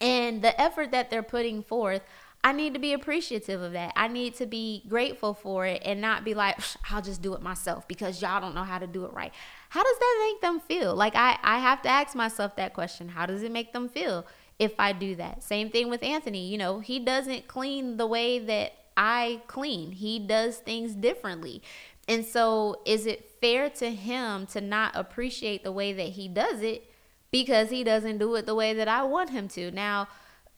And 0.00 0.42
the 0.42 0.60
effort 0.60 0.90
that 0.90 1.10
they're 1.10 1.22
putting 1.22 1.62
forth, 1.62 2.02
I 2.44 2.52
need 2.52 2.74
to 2.74 2.80
be 2.80 2.92
appreciative 2.92 3.62
of 3.62 3.72
that. 3.72 3.92
I 3.94 4.08
need 4.08 4.34
to 4.36 4.46
be 4.46 4.82
grateful 4.88 5.32
for 5.32 5.64
it 5.64 5.82
and 5.84 6.00
not 6.00 6.24
be 6.24 6.34
like, 6.34 6.58
I'll 6.90 7.02
just 7.02 7.22
do 7.22 7.34
it 7.34 7.42
myself 7.42 7.86
because 7.86 8.20
y'all 8.20 8.40
don't 8.40 8.54
know 8.54 8.64
how 8.64 8.78
to 8.78 8.86
do 8.86 9.04
it 9.04 9.12
right. 9.12 9.32
How 9.68 9.82
does 9.82 9.98
that 9.98 10.28
make 10.28 10.40
them 10.40 10.60
feel? 10.60 10.94
Like 10.94 11.14
I, 11.14 11.38
I 11.42 11.58
have 11.58 11.82
to 11.82 11.88
ask 11.88 12.16
myself 12.16 12.56
that 12.56 12.74
question. 12.74 13.08
How 13.08 13.26
does 13.26 13.42
it 13.42 13.52
make 13.52 13.72
them 13.72 13.88
feel 13.88 14.26
if 14.58 14.74
I 14.78 14.92
do 14.92 15.14
that? 15.16 15.44
Same 15.44 15.70
thing 15.70 15.88
with 15.88 16.02
Anthony. 16.02 16.48
You 16.48 16.58
know, 16.58 16.80
he 16.80 16.98
doesn't 16.98 17.46
clean 17.46 17.96
the 17.96 18.06
way 18.06 18.40
that 18.40 18.72
I 18.96 19.42
clean. 19.46 19.92
He 19.92 20.18
does 20.18 20.56
things 20.58 20.94
differently. 20.94 21.62
And 22.08 22.24
so 22.24 22.82
is 22.84 23.06
it 23.06 23.30
fair 23.40 23.70
to 23.70 23.90
him 23.90 24.46
to 24.46 24.60
not 24.60 24.96
appreciate 24.96 25.62
the 25.62 25.72
way 25.72 25.92
that 25.92 26.08
he 26.08 26.26
does 26.26 26.60
it 26.60 26.90
because 27.30 27.70
he 27.70 27.84
doesn't 27.84 28.18
do 28.18 28.34
it 28.34 28.46
the 28.46 28.54
way 28.54 28.74
that 28.74 28.88
I 28.88 29.04
want 29.04 29.30
him 29.30 29.46
to? 29.50 29.70
Now, 29.70 30.08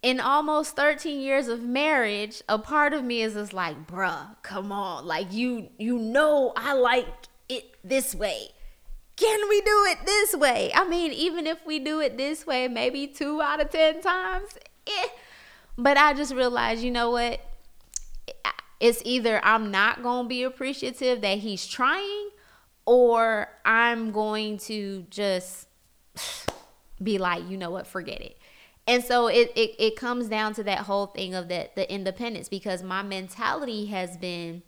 in 0.05 0.21
almost 0.21 0.77
13 0.77 1.19
years 1.19 1.49
of 1.49 1.63
marriage, 1.63 2.43
a 2.47 2.59
part 2.59 2.93
of 2.93 3.03
me 3.03 3.23
is 3.23 3.33
just 3.33 3.55
like, 3.55 3.87
bruh, 3.87 4.37
come 4.43 4.71
on. 4.71 5.07
Like 5.07 5.33
you 5.33 5.71
you 5.79 5.99
know 5.99 6.53
I 6.55 6.75
like 6.75 7.09
it 7.49 7.75
this 7.83 8.15
way. 8.15 8.51
Can 9.17 9.49
we 9.49 9.63
do 9.63 9.87
it 9.89 9.99
this 10.05 10.35
way? 10.37 10.71
I 10.75 10.87
mean, 10.87 11.11
even 11.13 11.47
if 11.47 11.65
we 11.65 11.79
do 11.79 12.01
it 12.01 12.19
this 12.19 12.47
way, 12.47 12.69
maybe 12.69 13.07
two 13.07 13.41
out 13.41 13.61
of 13.61 13.71
10 13.71 14.03
times, 14.03 14.59
eh. 14.87 15.07
But 15.79 15.97
I 15.97 16.13
just 16.15 16.35
realized, 16.35 16.83
you 16.83 16.91
know 16.91 17.11
what? 17.11 17.41
It's 18.81 19.01
either 19.05 19.43
I'm 19.45 19.71
not 19.71 20.03
to 20.03 20.29
be 20.29 20.43
appreciative 20.43 21.21
that 21.21 21.39
he's 21.39 21.65
trying, 21.65 22.31
or 22.85 23.49
I'm 23.65 24.11
going 24.11 24.59
to 24.59 25.07
just 25.11 25.69
be 27.03 27.19
like, 27.19 27.49
you 27.49 27.57
know 27.57 27.71
what, 27.71 27.87
forget 27.87 28.21
it 28.21 28.37
and 28.87 29.03
so 29.03 29.29
it, 29.29 29.53
it 29.57 29.75
it 29.79 29.97
comes 29.97 30.29
down 30.29 30.55
to 30.55 30.63
that 30.65 30.81
whole 30.81 31.07
thing 31.07 31.35
of 31.35 31.49
that 31.49 31.75
the 31.75 31.93
independence 31.93 32.49
because 32.49 32.83
my 32.83 33.03
mentality 33.03 33.87
has 33.87 34.17
been 34.17 34.63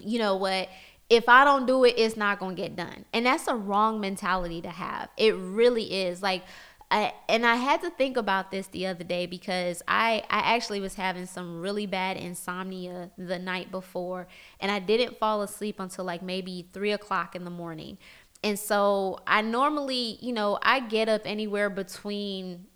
you 0.00 0.18
know 0.18 0.36
what 0.36 0.68
if 1.10 1.28
i 1.28 1.44
don't 1.44 1.66
do 1.66 1.84
it 1.84 1.94
it's 1.96 2.16
not 2.16 2.38
going 2.38 2.54
to 2.54 2.62
get 2.62 2.76
done. 2.76 3.04
And 3.12 3.26
that's 3.26 3.48
a 3.48 3.54
wrong 3.54 4.00
mentality 4.00 4.60
to 4.62 4.70
have. 4.70 5.08
It 5.16 5.34
really 5.34 6.04
is. 6.04 6.22
Like 6.22 6.44
I, 6.90 7.12
and 7.28 7.44
I 7.44 7.56
had 7.56 7.82
to 7.82 7.90
think 7.90 8.16
about 8.16 8.50
this 8.50 8.66
the 8.68 8.86
other 8.86 9.04
day 9.04 9.26
because 9.26 9.82
I, 9.86 10.22
I 10.30 10.54
actually 10.54 10.80
was 10.80 10.94
having 10.94 11.26
some 11.26 11.60
really 11.60 11.84
bad 11.84 12.16
insomnia 12.16 13.10
the 13.18 13.38
night 13.38 13.70
before, 13.70 14.26
and 14.58 14.72
I 14.72 14.78
didn't 14.78 15.18
fall 15.18 15.42
asleep 15.42 15.80
until 15.80 16.06
like 16.06 16.22
maybe 16.22 16.68
three 16.72 16.92
o'clock 16.92 17.36
in 17.36 17.44
the 17.44 17.50
morning. 17.50 17.98
And 18.42 18.58
so 18.58 19.18
I 19.26 19.42
normally, 19.42 20.18
you 20.22 20.32
know, 20.32 20.58
I 20.62 20.80
get 20.80 21.08
up 21.08 21.22
anywhere 21.24 21.68
between 21.68 22.66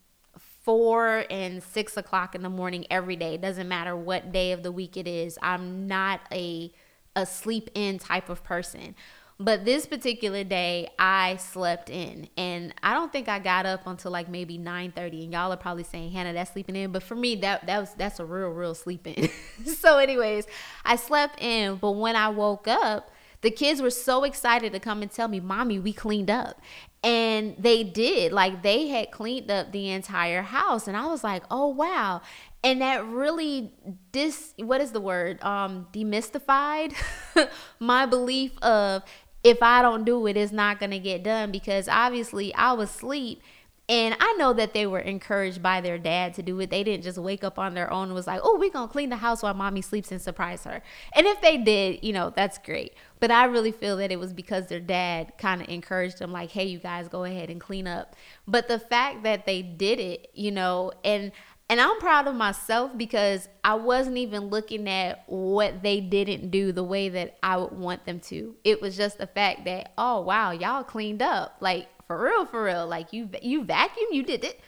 four 0.62 1.24
and 1.28 1.62
six 1.62 1.96
o'clock 1.96 2.34
in 2.34 2.42
the 2.42 2.50
morning 2.50 2.86
every 2.90 3.16
day. 3.16 3.34
It 3.34 3.40
doesn't 3.40 3.68
matter 3.68 3.96
what 3.96 4.32
day 4.32 4.52
of 4.52 4.62
the 4.62 4.72
week 4.72 4.96
it 4.96 5.06
is. 5.08 5.38
I'm 5.42 5.86
not 5.86 6.20
a 6.32 6.72
a 7.14 7.26
sleep 7.26 7.70
in 7.74 7.98
type 7.98 8.28
of 8.28 8.42
person. 8.42 8.94
But 9.38 9.64
this 9.64 9.86
particular 9.86 10.44
day, 10.44 10.90
I 10.98 11.36
slept 11.36 11.90
in, 11.90 12.28
and 12.36 12.72
I 12.80 12.94
don't 12.94 13.10
think 13.10 13.28
I 13.28 13.40
got 13.40 13.66
up 13.66 13.86
until 13.86 14.12
like 14.12 14.28
maybe 14.28 14.56
nine 14.56 14.92
thirty. 14.92 15.24
And 15.24 15.32
y'all 15.32 15.52
are 15.52 15.56
probably 15.56 15.82
saying, 15.82 16.12
"Hannah, 16.12 16.32
that's 16.32 16.52
sleeping 16.52 16.76
in." 16.76 16.92
But 16.92 17.02
for 17.02 17.16
me, 17.16 17.36
that 17.36 17.66
that 17.66 17.80
was 17.80 17.92
that's 17.94 18.20
a 18.20 18.24
real, 18.24 18.50
real 18.50 18.74
sleeping. 18.74 19.14
In. 19.58 19.66
So, 19.66 19.98
anyways, 19.98 20.46
I 20.84 20.96
slept 20.96 21.42
in, 21.42 21.76
but 21.76 21.92
when 21.92 22.14
I 22.14 22.28
woke 22.28 22.68
up, 22.68 23.10
the 23.40 23.50
kids 23.50 23.82
were 23.82 23.90
so 23.90 24.22
excited 24.24 24.72
to 24.72 24.80
come 24.80 25.02
and 25.02 25.10
tell 25.10 25.28
me, 25.28 25.40
Mommy, 25.40 25.78
we 25.78 25.92
cleaned 25.92 26.30
up. 26.30 26.60
And 27.02 27.56
they 27.58 27.82
did. 27.82 28.32
Like 28.32 28.62
they 28.62 28.88
had 28.88 29.10
cleaned 29.10 29.50
up 29.50 29.72
the 29.72 29.90
entire 29.90 30.42
house. 30.42 30.86
And 30.86 30.96
I 30.96 31.06
was 31.06 31.24
like, 31.24 31.42
oh, 31.50 31.68
wow. 31.68 32.22
And 32.64 32.80
that 32.80 33.04
really 33.06 33.72
dis 34.12 34.54
what 34.56 34.80
is 34.80 34.92
the 34.92 35.00
word? 35.00 35.42
Um, 35.42 35.88
demystified 35.92 36.94
my 37.80 38.06
belief 38.06 38.52
of 38.62 39.02
if 39.42 39.62
I 39.62 39.82
don't 39.82 40.04
do 40.04 40.26
it, 40.28 40.36
it's 40.36 40.52
not 40.52 40.78
gonna 40.78 41.00
get 41.00 41.24
done 41.24 41.50
because 41.50 41.88
obviously 41.88 42.54
I 42.54 42.72
was 42.74 42.90
asleep 42.90 43.42
and 43.88 44.16
I 44.20 44.34
know 44.34 44.52
that 44.52 44.74
they 44.74 44.86
were 44.86 45.00
encouraged 45.00 45.62
by 45.62 45.80
their 45.80 45.98
dad 45.98 46.34
to 46.34 46.42
do 46.42 46.58
it. 46.60 46.70
They 46.70 46.84
didn't 46.84 47.02
just 47.02 47.18
wake 47.18 47.42
up 47.42 47.58
on 47.58 47.74
their 47.74 47.92
own 47.92 48.04
and 48.04 48.14
was 48.14 48.28
like, 48.28 48.40
oh, 48.42 48.56
we're 48.58 48.70
going 48.70 48.88
to 48.88 48.92
clean 48.92 49.10
the 49.10 49.16
house 49.16 49.42
while 49.42 49.54
mommy 49.54 49.82
sleeps 49.82 50.12
and 50.12 50.22
surprise 50.22 50.64
her. 50.64 50.82
And 51.14 51.26
if 51.26 51.40
they 51.40 51.58
did, 51.58 51.98
you 52.02 52.12
know, 52.12 52.32
that's 52.34 52.58
great. 52.58 52.94
But 53.18 53.32
I 53.32 53.44
really 53.44 53.72
feel 53.72 53.96
that 53.96 54.12
it 54.12 54.20
was 54.20 54.32
because 54.32 54.68
their 54.68 54.80
dad 54.80 55.32
kind 55.36 55.60
of 55.60 55.68
encouraged 55.68 56.20
them, 56.20 56.32
like, 56.32 56.50
hey, 56.50 56.64
you 56.64 56.78
guys 56.78 57.08
go 57.08 57.24
ahead 57.24 57.50
and 57.50 57.60
clean 57.60 57.88
up. 57.88 58.14
But 58.46 58.68
the 58.68 58.78
fact 58.78 59.24
that 59.24 59.46
they 59.46 59.62
did 59.62 59.98
it, 59.98 60.30
you 60.32 60.52
know, 60.52 60.92
and 61.04 61.32
and 61.72 61.80
I'm 61.80 61.98
proud 62.00 62.26
of 62.26 62.34
myself 62.34 62.98
because 62.98 63.48
I 63.64 63.76
wasn't 63.76 64.18
even 64.18 64.48
looking 64.48 64.86
at 64.90 65.22
what 65.26 65.82
they 65.82 66.00
didn't 66.00 66.50
do 66.50 66.70
the 66.70 66.84
way 66.84 67.08
that 67.08 67.38
I 67.42 67.56
would 67.56 67.72
want 67.72 68.04
them 68.04 68.20
to. 68.20 68.56
It 68.62 68.82
was 68.82 68.94
just 68.94 69.16
the 69.16 69.26
fact 69.26 69.64
that, 69.64 69.92
oh 69.96 70.20
wow, 70.20 70.50
y'all 70.50 70.84
cleaned 70.84 71.22
up. 71.22 71.56
Like 71.60 71.88
for 72.12 72.24
real, 72.24 72.44
for 72.44 72.64
real. 72.64 72.86
Like 72.86 73.12
you 73.12 73.30
you 73.40 73.64
vacuum, 73.64 74.08
you 74.12 74.22
did 74.22 74.44
it. 74.44 74.60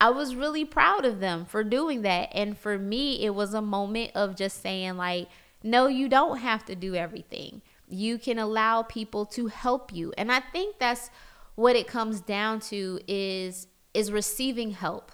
I 0.00 0.10
was 0.10 0.34
really 0.34 0.64
proud 0.64 1.04
of 1.04 1.20
them 1.20 1.44
for 1.44 1.62
doing 1.62 2.02
that. 2.02 2.30
And 2.32 2.56
for 2.56 2.78
me, 2.78 3.24
it 3.24 3.34
was 3.34 3.54
a 3.54 3.62
moment 3.62 4.12
of 4.14 4.36
just 4.36 4.62
saying 4.62 4.96
like, 4.96 5.28
no, 5.62 5.86
you 5.86 6.08
don't 6.08 6.38
have 6.38 6.64
to 6.66 6.74
do 6.74 6.94
everything. 6.94 7.62
You 7.88 8.18
can 8.18 8.38
allow 8.38 8.82
people 8.82 9.26
to 9.26 9.46
help 9.46 9.92
you. 9.92 10.12
And 10.18 10.30
I 10.32 10.40
think 10.40 10.78
that's 10.78 11.10
what 11.54 11.76
it 11.76 11.86
comes 11.86 12.20
down 12.20 12.60
to 12.60 13.00
is 13.06 13.68
is 13.94 14.12
receiving 14.12 14.72
help 14.72 15.12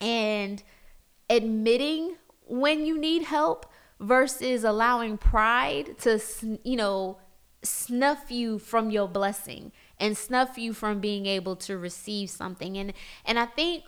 and 0.00 0.62
admitting 1.28 2.16
when 2.46 2.86
you 2.86 2.98
need 2.98 3.22
help 3.22 3.66
versus 3.98 4.62
allowing 4.62 5.18
pride 5.18 5.98
to 5.98 6.20
you 6.62 6.76
know 6.76 7.18
snuff 7.62 8.30
you 8.30 8.58
from 8.58 8.90
your 8.90 9.08
blessing 9.08 9.72
and 9.98 10.16
snuff 10.16 10.58
you 10.58 10.72
from 10.72 11.00
being 11.00 11.26
able 11.26 11.56
to 11.56 11.76
receive 11.76 12.30
something 12.30 12.76
and 12.76 12.92
and 13.24 13.38
I 13.38 13.46
think 13.46 13.84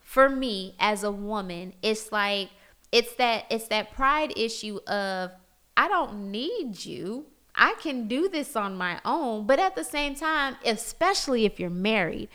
for 0.00 0.28
me 0.28 0.74
as 0.78 1.04
a 1.04 1.12
woman 1.12 1.74
it's 1.82 2.12
like 2.12 2.50
it's 2.92 3.14
that 3.16 3.44
it's 3.50 3.68
that 3.68 3.92
pride 3.92 4.32
issue 4.36 4.78
of 4.86 5.30
I 5.76 5.88
don't 5.88 6.30
need 6.30 6.84
you 6.84 7.26
I 7.54 7.74
can 7.80 8.08
do 8.08 8.28
this 8.28 8.56
on 8.56 8.76
my 8.76 9.00
own 9.04 9.46
but 9.46 9.58
at 9.58 9.76
the 9.76 9.84
same 9.84 10.14
time 10.14 10.56
especially 10.64 11.44
if 11.44 11.58
you're 11.58 11.70
married 11.70 12.28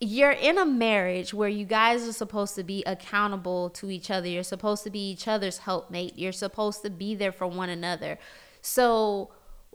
you're 0.00 0.30
in 0.30 0.56
a 0.56 0.64
marriage 0.64 1.34
where 1.34 1.48
you 1.48 1.66
guys 1.66 2.08
are 2.08 2.12
supposed 2.12 2.54
to 2.54 2.64
be 2.64 2.82
accountable 2.86 3.68
to 3.70 3.90
each 3.90 4.10
other. 4.10 4.26
You're 4.28 4.42
supposed 4.42 4.82
to 4.84 4.90
be 4.90 5.10
each 5.10 5.28
other's 5.28 5.58
helpmate. 5.58 6.18
You're 6.18 6.32
supposed 6.32 6.82
to 6.82 6.90
be 6.90 7.14
there 7.14 7.32
for 7.32 7.46
one 7.46 7.68
another. 7.68 8.18
So, 8.62 9.30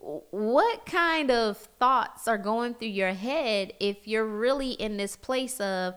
what 0.05 0.85
kind 0.85 1.31
of 1.31 1.57
thoughts 1.57 2.27
are 2.27 2.37
going 2.37 2.75
through 2.75 2.89
your 2.89 3.13
head 3.13 3.73
if 3.79 4.07
you're 4.07 4.25
really 4.25 4.71
in 4.71 4.97
this 4.97 5.15
place 5.15 5.59
of 5.59 5.95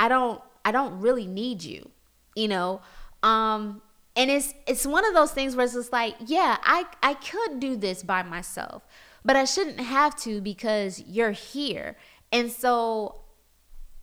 I 0.00 0.08
don't 0.08 0.40
I 0.64 0.72
don't 0.72 1.00
really 1.00 1.26
need 1.26 1.62
you, 1.62 1.90
you 2.34 2.48
know? 2.48 2.80
Um 3.22 3.82
and 4.16 4.30
it's 4.30 4.54
it's 4.66 4.86
one 4.86 5.04
of 5.04 5.12
those 5.12 5.32
things 5.32 5.54
where 5.54 5.64
it's 5.64 5.74
just 5.74 5.92
like, 5.92 6.14
yeah, 6.24 6.56
I 6.62 6.86
I 7.02 7.14
could 7.14 7.60
do 7.60 7.76
this 7.76 8.02
by 8.02 8.22
myself, 8.22 8.86
but 9.24 9.36
I 9.36 9.44
shouldn't 9.44 9.80
have 9.80 10.16
to 10.20 10.40
because 10.40 11.00
you're 11.00 11.32
here. 11.32 11.96
And 12.30 12.50
so 12.50 13.16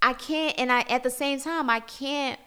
I 0.02 0.14
can't, 0.14 0.58
and 0.60 0.72
I 0.72 0.82
at 0.82 1.04
the 1.04 1.10
same 1.10 1.40
time, 1.40 1.70
I 1.70 1.80
can't 1.80 2.40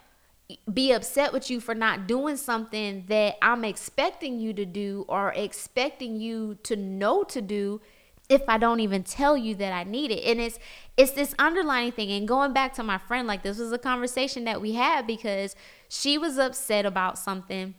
be 0.73 0.93
upset 0.93 1.33
with 1.33 1.51
you 1.51 1.61
for 1.61 1.75
not 1.75 2.07
doing 2.07 2.37
something 2.37 3.05
that 3.09 3.37
I'm 3.43 3.65
expecting 3.65 4.39
you 4.39 4.53
to 4.55 4.65
do 4.65 5.05
or 5.09 5.33
expecting 5.35 6.17
you 6.17 6.57
to 6.65 6.77
know 6.77 7.23
to 7.25 7.41
do 7.41 7.81
if 8.29 8.43
I 8.49 8.59
don't 8.59 8.81
even 8.81 9.03
tell 9.03 9.37
you 9.37 9.55
that 9.57 9.73
I 9.73 9.85
need 9.85 10.11
it. 10.11 10.25
And 10.25 10.41
it's 10.41 10.59
it's 10.97 11.13
this 11.13 11.35
underlining 11.39 11.93
thing. 11.93 12.11
And 12.11 12.27
going 12.27 12.53
back 12.53 12.75
to 12.75 12.83
my 12.83 12.99
friend, 12.99 13.27
like 13.27 13.43
this 13.43 13.59
was 13.59 13.73
a 13.73 13.79
conversation 13.79 14.45
that 14.45 14.61
we 14.61 14.73
had 14.73 15.07
because 15.07 15.55
she 15.89 16.19
was 16.19 16.39
upset 16.39 16.87
about 16.87 17.19
something 17.19 17.75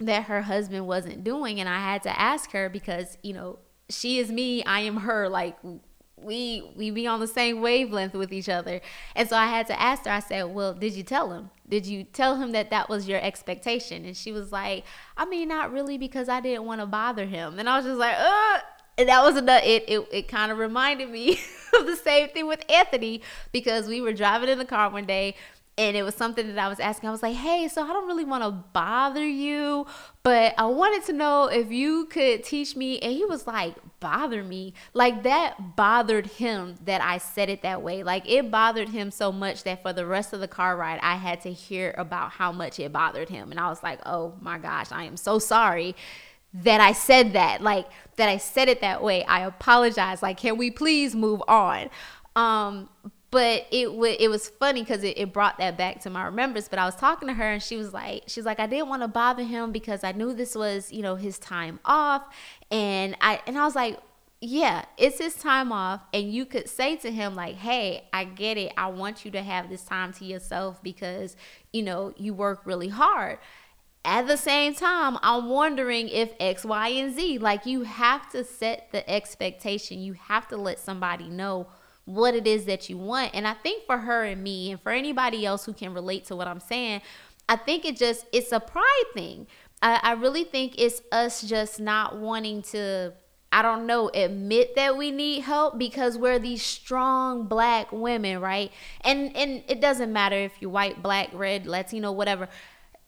that 0.00 0.24
her 0.24 0.42
husband 0.42 0.86
wasn't 0.86 1.24
doing. 1.24 1.60
And 1.60 1.68
I 1.68 1.80
had 1.80 2.02
to 2.04 2.20
ask 2.20 2.52
her 2.52 2.68
because, 2.68 3.18
you 3.22 3.32
know, 3.32 3.58
she 3.88 4.18
is 4.18 4.30
me, 4.30 4.64
I 4.64 4.80
am 4.80 4.98
her. 4.98 5.28
Like 5.28 5.56
we 6.22 6.70
we 6.76 6.90
be 6.90 7.06
on 7.06 7.20
the 7.20 7.26
same 7.26 7.60
wavelength 7.60 8.14
with 8.14 8.32
each 8.32 8.48
other. 8.48 8.80
And 9.14 9.28
so 9.28 9.36
I 9.36 9.46
had 9.46 9.66
to 9.68 9.80
ask 9.80 10.04
her. 10.04 10.10
I 10.10 10.20
said, 10.20 10.44
"Well, 10.44 10.74
did 10.74 10.94
you 10.94 11.02
tell 11.02 11.32
him? 11.32 11.50
Did 11.68 11.86
you 11.86 12.04
tell 12.04 12.36
him 12.36 12.52
that 12.52 12.70
that 12.70 12.88
was 12.88 13.08
your 13.08 13.20
expectation?" 13.20 14.04
And 14.04 14.16
she 14.16 14.32
was 14.32 14.52
like, 14.52 14.84
"I 15.16 15.24
mean, 15.24 15.48
not 15.48 15.72
really 15.72 15.98
because 15.98 16.28
I 16.28 16.40
didn't 16.40 16.64
want 16.64 16.80
to 16.80 16.86
bother 16.86 17.26
him." 17.26 17.58
And 17.58 17.68
I 17.68 17.76
was 17.76 17.86
just 17.86 17.98
like, 17.98 18.16
"Uh." 18.18 18.60
And 18.98 19.08
that 19.08 19.22
was 19.22 19.36
another. 19.36 19.64
It 19.64 19.84
it, 19.88 20.08
it 20.12 20.28
kind 20.28 20.52
of 20.52 20.58
reminded 20.58 21.10
me 21.10 21.40
of 21.78 21.86
the 21.86 21.96
same 21.96 22.28
thing 22.28 22.46
with 22.46 22.62
Anthony 22.70 23.22
because 23.50 23.86
we 23.88 24.00
were 24.00 24.12
driving 24.12 24.50
in 24.50 24.58
the 24.58 24.66
car 24.66 24.90
one 24.90 25.06
day 25.06 25.34
and 25.82 25.96
it 25.96 26.04
was 26.04 26.14
something 26.14 26.46
that 26.46 26.58
I 26.58 26.68
was 26.68 26.78
asking. 26.78 27.08
I 27.08 27.12
was 27.12 27.22
like, 27.22 27.34
"Hey, 27.34 27.66
so 27.66 27.82
I 27.82 27.88
don't 27.88 28.06
really 28.06 28.24
want 28.24 28.44
to 28.44 28.50
bother 28.72 29.26
you, 29.26 29.84
but 30.22 30.54
I 30.56 30.66
wanted 30.66 31.04
to 31.06 31.12
know 31.12 31.46
if 31.46 31.72
you 31.72 32.06
could 32.06 32.44
teach 32.44 32.76
me." 32.76 33.00
And 33.00 33.12
he 33.12 33.24
was 33.24 33.46
like, 33.48 33.74
"Bother 33.98 34.44
me?" 34.44 34.74
Like 34.94 35.24
that 35.24 35.76
bothered 35.76 36.26
him 36.26 36.76
that 36.84 37.02
I 37.02 37.18
said 37.18 37.48
it 37.48 37.62
that 37.62 37.82
way. 37.82 38.04
Like 38.04 38.28
it 38.30 38.50
bothered 38.50 38.90
him 38.90 39.10
so 39.10 39.32
much 39.32 39.64
that 39.64 39.82
for 39.82 39.92
the 39.92 40.06
rest 40.06 40.32
of 40.32 40.40
the 40.40 40.48
car 40.48 40.76
ride, 40.76 41.00
I 41.02 41.16
had 41.16 41.40
to 41.42 41.52
hear 41.52 41.94
about 41.98 42.30
how 42.32 42.52
much 42.52 42.78
it 42.78 42.92
bothered 42.92 43.28
him, 43.28 43.50
and 43.50 43.58
I 43.58 43.68
was 43.68 43.82
like, 43.82 43.98
"Oh 44.06 44.34
my 44.40 44.58
gosh, 44.58 44.92
I 44.92 45.04
am 45.04 45.16
so 45.16 45.38
sorry." 45.38 45.96
That 46.54 46.80
I 46.82 46.92
said 46.92 47.32
that, 47.32 47.62
like 47.62 47.86
that 48.16 48.28
I 48.28 48.36
said 48.36 48.68
it 48.68 48.82
that 48.82 49.02
way. 49.02 49.24
I 49.24 49.40
apologize. 49.40 50.22
Like, 50.22 50.36
can 50.36 50.58
we 50.58 50.70
please 50.70 51.14
move 51.16 51.42
on? 51.48 51.88
Um, 52.36 52.88
but 53.32 53.66
it 53.72 53.86
w- 53.86 54.16
it 54.20 54.28
was 54.28 54.48
funny 54.48 54.82
because 54.82 55.02
it, 55.02 55.18
it 55.18 55.32
brought 55.32 55.58
that 55.58 55.76
back 55.76 56.00
to 56.00 56.10
my 56.10 56.24
remembrance 56.24 56.68
but 56.68 56.78
i 56.78 56.84
was 56.84 56.94
talking 56.94 57.26
to 57.26 57.34
her 57.34 57.50
and 57.50 57.62
she 57.62 57.76
was 57.76 57.92
like 57.92 58.22
she's 58.28 58.44
like 58.44 58.60
i 58.60 58.66
didn't 58.66 58.88
want 58.88 59.02
to 59.02 59.08
bother 59.08 59.42
him 59.42 59.72
because 59.72 60.04
i 60.04 60.12
knew 60.12 60.32
this 60.32 60.54
was 60.54 60.92
you 60.92 61.02
know 61.02 61.16
his 61.16 61.38
time 61.38 61.80
off. 61.84 62.22
And 62.70 63.16
i 63.20 63.40
and 63.48 63.58
i 63.58 63.64
was 63.64 63.74
like 63.74 63.98
yeah 64.40 64.84
it's 64.98 65.18
his 65.18 65.34
time 65.34 65.72
off 65.72 66.02
and 66.12 66.32
you 66.32 66.44
could 66.44 66.68
say 66.68 66.96
to 66.96 67.10
him 67.10 67.34
like 67.34 67.56
hey 67.56 68.04
i 68.12 68.24
get 68.24 68.56
it. 68.56 68.72
I 68.76 68.88
want 68.88 69.24
you 69.24 69.30
to 69.32 69.42
have 69.42 69.68
this 69.68 69.82
time 69.82 70.12
to 70.14 70.24
yourself 70.24 70.82
because 70.82 71.36
you 71.72 71.82
know 71.82 72.12
you 72.16 72.34
work 72.34 72.62
really 72.64 72.88
hard 72.88 73.38
at 74.04 74.26
the 74.26 74.36
same 74.36 74.74
time, 74.74 75.16
I'm 75.22 75.48
wondering 75.48 76.08
if 76.08 76.32
X, 76.40 76.64
Y, 76.64 76.88
and 76.88 77.14
Z, 77.14 77.38
like 77.38 77.66
you 77.66 77.82
have 77.82 78.28
to 78.30 78.42
set 78.42 78.88
the 78.90 79.08
expectation. 79.08 80.00
You 80.00 80.14
have 80.14 80.48
to 80.48 80.56
let 80.56 80.80
somebody 80.80 81.28
know 81.28 81.68
what 82.04 82.34
it 82.34 82.46
is 82.46 82.64
that 82.64 82.88
you 82.88 82.98
want. 82.98 83.30
And 83.34 83.46
I 83.46 83.54
think 83.54 83.84
for 83.86 83.98
her 83.98 84.24
and 84.24 84.42
me, 84.42 84.72
and 84.72 84.80
for 84.80 84.90
anybody 84.92 85.46
else 85.46 85.64
who 85.64 85.72
can 85.72 85.94
relate 85.94 86.24
to 86.26 86.36
what 86.36 86.48
I'm 86.48 86.60
saying, 86.60 87.02
I 87.48 87.56
think 87.56 87.84
it 87.84 87.96
just 87.96 88.26
it's 88.32 88.52
a 88.52 88.60
pride 88.60 89.04
thing. 89.14 89.46
I, 89.80 90.00
I 90.02 90.12
really 90.12 90.44
think 90.44 90.74
it's 90.78 91.02
us 91.10 91.42
just 91.42 91.80
not 91.80 92.16
wanting 92.16 92.62
to 92.62 93.12
I 93.54 93.60
don't 93.60 93.86
know, 93.86 94.08
admit 94.14 94.76
that 94.76 94.96
we 94.96 95.10
need 95.10 95.40
help 95.40 95.78
because 95.78 96.16
we're 96.16 96.38
these 96.38 96.62
strong 96.62 97.44
black 97.44 97.92
women, 97.92 98.40
right? 98.40 98.72
And 99.02 99.36
and 99.36 99.62
it 99.68 99.80
doesn't 99.80 100.10
matter 100.10 100.36
if 100.36 100.52
you're 100.60 100.70
white, 100.70 101.02
black, 101.02 101.28
red, 101.34 101.66
Latino, 101.66 102.12
whatever. 102.12 102.48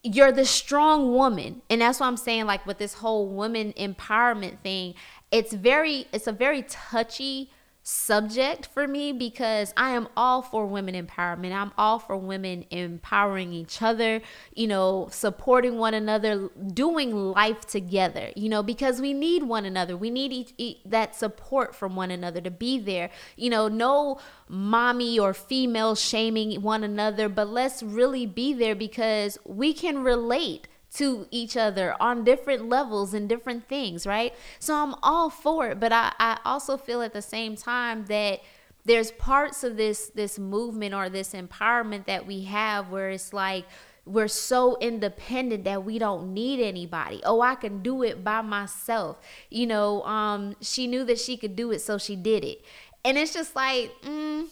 You're 0.02 0.32
the 0.32 0.44
strong 0.44 1.14
woman. 1.14 1.62
And 1.70 1.80
that's 1.80 1.98
what 1.98 2.08
I'm 2.08 2.18
saying 2.18 2.44
like 2.44 2.66
with 2.66 2.76
this 2.76 2.92
whole 2.92 3.26
woman 3.26 3.72
empowerment 3.72 4.58
thing. 4.58 4.94
It's 5.30 5.54
very 5.54 6.06
it's 6.12 6.26
a 6.26 6.32
very 6.32 6.62
touchy 6.68 7.50
subject 7.86 8.64
for 8.64 8.88
me 8.88 9.12
because 9.12 9.74
I 9.76 9.90
am 9.90 10.08
all 10.16 10.40
for 10.40 10.64
women 10.64 10.94
empowerment. 10.94 11.52
I'm 11.52 11.70
all 11.76 11.98
for 11.98 12.16
women 12.16 12.64
empowering 12.70 13.52
each 13.52 13.82
other, 13.82 14.22
you 14.54 14.66
know, 14.66 15.08
supporting 15.12 15.76
one 15.76 15.92
another, 15.92 16.48
doing 16.72 17.14
life 17.14 17.66
together, 17.66 18.30
you 18.34 18.48
know, 18.48 18.62
because 18.62 19.02
we 19.02 19.12
need 19.12 19.42
one 19.42 19.66
another. 19.66 19.98
We 19.98 20.08
need 20.08 20.32
each, 20.32 20.54
each, 20.56 20.78
that 20.86 21.14
support 21.14 21.76
from 21.76 21.94
one 21.94 22.10
another 22.10 22.40
to 22.40 22.50
be 22.50 22.78
there. 22.78 23.10
You 23.36 23.50
know, 23.50 23.68
no 23.68 24.18
mommy 24.48 25.18
or 25.18 25.34
female 25.34 25.94
shaming 25.94 26.62
one 26.62 26.84
another, 26.84 27.28
but 27.28 27.50
let's 27.50 27.82
really 27.82 28.24
be 28.24 28.54
there 28.54 28.74
because 28.74 29.36
we 29.44 29.74
can 29.74 30.02
relate 30.02 30.68
to 30.94 31.26
each 31.30 31.56
other 31.56 31.94
on 32.00 32.24
different 32.24 32.68
levels 32.68 33.14
and 33.14 33.28
different 33.28 33.68
things, 33.68 34.06
right? 34.06 34.34
So 34.58 34.74
I'm 34.74 34.94
all 35.02 35.28
for 35.28 35.68
it, 35.68 35.80
but 35.80 35.92
I, 35.92 36.12
I 36.18 36.38
also 36.44 36.76
feel 36.76 37.02
at 37.02 37.12
the 37.12 37.22
same 37.22 37.56
time 37.56 38.06
that 38.06 38.40
there's 38.84 39.10
parts 39.12 39.64
of 39.64 39.76
this 39.76 40.10
this 40.14 40.38
movement 40.38 40.94
or 40.94 41.08
this 41.08 41.32
empowerment 41.32 42.06
that 42.06 42.26
we 42.26 42.44
have 42.44 42.90
where 42.90 43.10
it's 43.10 43.32
like 43.32 43.64
we're 44.06 44.28
so 44.28 44.76
independent 44.80 45.64
that 45.64 45.82
we 45.84 45.98
don't 45.98 46.34
need 46.34 46.60
anybody. 46.60 47.22
Oh, 47.24 47.40
I 47.40 47.54
can 47.54 47.82
do 47.82 48.02
it 48.02 48.22
by 48.22 48.42
myself. 48.42 49.18
You 49.48 49.66
know, 49.66 50.02
um, 50.02 50.56
she 50.60 50.86
knew 50.86 51.04
that 51.04 51.18
she 51.18 51.38
could 51.38 51.56
do 51.56 51.70
it, 51.70 51.80
so 51.80 51.96
she 51.96 52.14
did 52.14 52.44
it. 52.44 52.62
And 53.02 53.16
it's 53.16 53.32
just 53.32 53.56
like, 53.56 53.90
mm, 54.02 54.46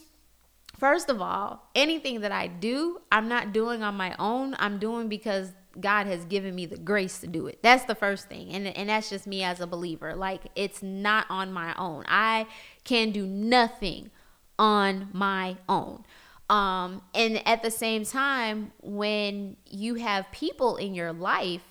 first 0.78 1.10
of 1.10 1.20
all, 1.20 1.68
anything 1.74 2.20
that 2.22 2.32
I 2.32 2.46
do, 2.46 3.02
I'm 3.12 3.28
not 3.28 3.52
doing 3.52 3.82
on 3.82 3.94
my 3.94 4.16
own. 4.18 4.56
I'm 4.58 4.78
doing 4.78 5.08
because 5.08 5.52
God 5.80 6.06
has 6.06 6.24
given 6.24 6.54
me 6.54 6.66
the 6.66 6.78
grace 6.78 7.18
to 7.20 7.26
do 7.26 7.46
it. 7.46 7.62
That's 7.62 7.84
the 7.84 7.94
first 7.94 8.28
thing. 8.28 8.50
And 8.50 8.66
and 8.66 8.88
that's 8.88 9.10
just 9.10 9.26
me 9.26 9.42
as 9.42 9.60
a 9.60 9.66
believer. 9.66 10.14
Like 10.14 10.42
it's 10.54 10.82
not 10.82 11.26
on 11.30 11.52
my 11.52 11.74
own. 11.76 12.04
I 12.08 12.46
can 12.84 13.10
do 13.10 13.26
nothing 13.26 14.10
on 14.58 15.08
my 15.12 15.56
own. 15.68 16.04
Um 16.48 17.02
and 17.14 17.46
at 17.46 17.62
the 17.62 17.70
same 17.70 18.04
time 18.04 18.72
when 18.82 19.56
you 19.66 19.96
have 19.96 20.30
people 20.32 20.76
in 20.76 20.94
your 20.94 21.12
life, 21.12 21.62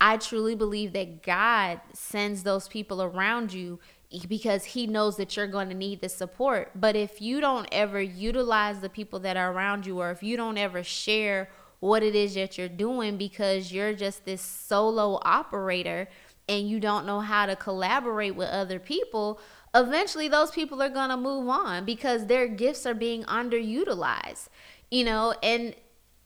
I 0.00 0.16
truly 0.16 0.54
believe 0.54 0.92
that 0.92 1.22
God 1.22 1.80
sends 1.92 2.44
those 2.44 2.68
people 2.68 3.02
around 3.02 3.52
you 3.52 3.80
because 4.26 4.64
he 4.64 4.86
knows 4.86 5.16
that 5.16 5.36
you're 5.36 5.46
going 5.46 5.68
to 5.68 5.74
need 5.74 6.00
the 6.00 6.08
support. 6.08 6.70
But 6.74 6.96
if 6.96 7.20
you 7.20 7.40
don't 7.40 7.68
ever 7.70 8.00
utilize 8.00 8.80
the 8.80 8.88
people 8.88 9.18
that 9.20 9.36
are 9.36 9.52
around 9.52 9.86
you 9.86 10.00
or 10.00 10.10
if 10.10 10.22
you 10.22 10.36
don't 10.36 10.56
ever 10.56 10.82
share 10.82 11.50
what 11.80 12.02
it 12.02 12.14
is 12.14 12.34
that 12.34 12.58
you're 12.58 12.68
doing 12.68 13.16
because 13.16 13.72
you're 13.72 13.94
just 13.94 14.24
this 14.24 14.42
solo 14.42 15.20
operator 15.22 16.08
and 16.48 16.68
you 16.68 16.80
don't 16.80 17.06
know 17.06 17.20
how 17.20 17.46
to 17.46 17.54
collaborate 17.54 18.34
with 18.34 18.48
other 18.48 18.78
people, 18.78 19.38
eventually 19.74 20.28
those 20.28 20.50
people 20.50 20.82
are 20.82 20.88
going 20.88 21.10
to 21.10 21.16
move 21.16 21.48
on 21.48 21.84
because 21.84 22.26
their 22.26 22.48
gifts 22.48 22.86
are 22.86 22.94
being 22.94 23.22
underutilized. 23.24 24.48
You 24.90 25.04
know, 25.04 25.34
and 25.42 25.74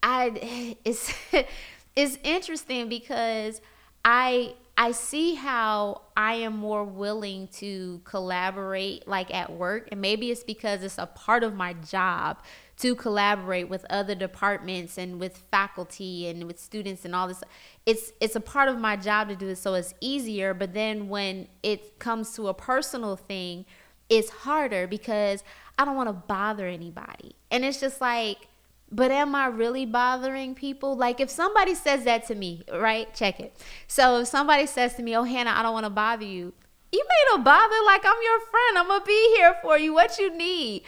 I 0.01 0.77
it's 0.85 1.13
it's 1.95 2.17
interesting 2.23 2.89
because 2.89 3.61
I 4.05 4.55
I 4.75 4.91
see 4.91 5.35
how 5.35 6.01
I 6.17 6.35
am 6.35 6.57
more 6.57 6.83
willing 6.83 7.47
to 7.59 8.01
collaborate 8.05 9.07
like 9.07 9.33
at 9.33 9.51
work 9.51 9.89
and 9.91 10.01
maybe 10.01 10.31
it's 10.31 10.43
because 10.43 10.83
it's 10.83 10.97
a 10.97 11.05
part 11.05 11.43
of 11.43 11.53
my 11.53 11.73
job 11.73 12.37
to 12.83 12.95
collaborate 12.95 13.69
with 13.69 13.85
other 13.89 14.13
departments 14.13 14.97
and 14.97 15.17
with 15.17 15.37
faculty 15.49 16.27
and 16.27 16.43
with 16.43 16.59
students 16.59 17.05
and 17.05 17.15
all 17.15 17.29
this 17.29 17.41
it's 17.85 18.11
it's 18.19 18.35
a 18.35 18.41
part 18.41 18.67
of 18.67 18.77
my 18.77 18.97
job 18.97 19.29
to 19.29 19.37
do 19.37 19.47
it 19.47 19.55
so 19.55 19.73
it's 19.73 19.93
easier 20.01 20.53
but 20.53 20.73
then 20.73 21.07
when 21.07 21.47
it 21.63 21.97
comes 21.97 22.35
to 22.35 22.49
a 22.49 22.53
personal 22.53 23.15
thing 23.15 23.63
it's 24.09 24.29
harder 24.29 24.85
because 24.85 25.45
I 25.79 25.85
don't 25.85 25.95
want 25.95 26.09
to 26.09 26.13
bother 26.13 26.67
anybody 26.67 27.37
and 27.49 27.63
it's 27.63 27.79
just 27.79 28.01
like 28.01 28.49
but 28.91 29.11
am 29.11 29.33
I 29.33 29.47
really 29.47 29.87
bothering 29.87 30.53
people? 30.53 30.95
Like 30.95 31.19
if 31.19 31.27
somebody 31.27 31.73
says 31.73 32.03
that 32.03 32.27
to 32.27 32.35
me, 32.35 32.61
right? 32.71 33.11
Check 33.15 33.39
it. 33.39 33.59
So 33.87 34.19
if 34.19 34.27
somebody 34.27 34.67
says 34.67 34.93
to 34.95 35.01
me, 35.01 35.17
"Oh 35.17 35.23
Hannah, 35.23 35.49
I 35.49 35.63
don't 35.63 35.73
want 35.73 35.87
to 35.87 35.89
bother 35.89 36.25
you," 36.25 36.53
you 36.91 37.03
may 37.09 37.31
not 37.31 37.43
bother. 37.43 37.75
Like 37.87 38.05
I'm 38.05 38.21
your 38.21 38.39
friend. 38.41 38.77
I'm 38.77 38.87
gonna 38.87 39.03
be 39.03 39.35
here 39.35 39.55
for 39.63 39.79
you. 39.79 39.95
What 39.95 40.19
you 40.19 40.37
need. 40.37 40.83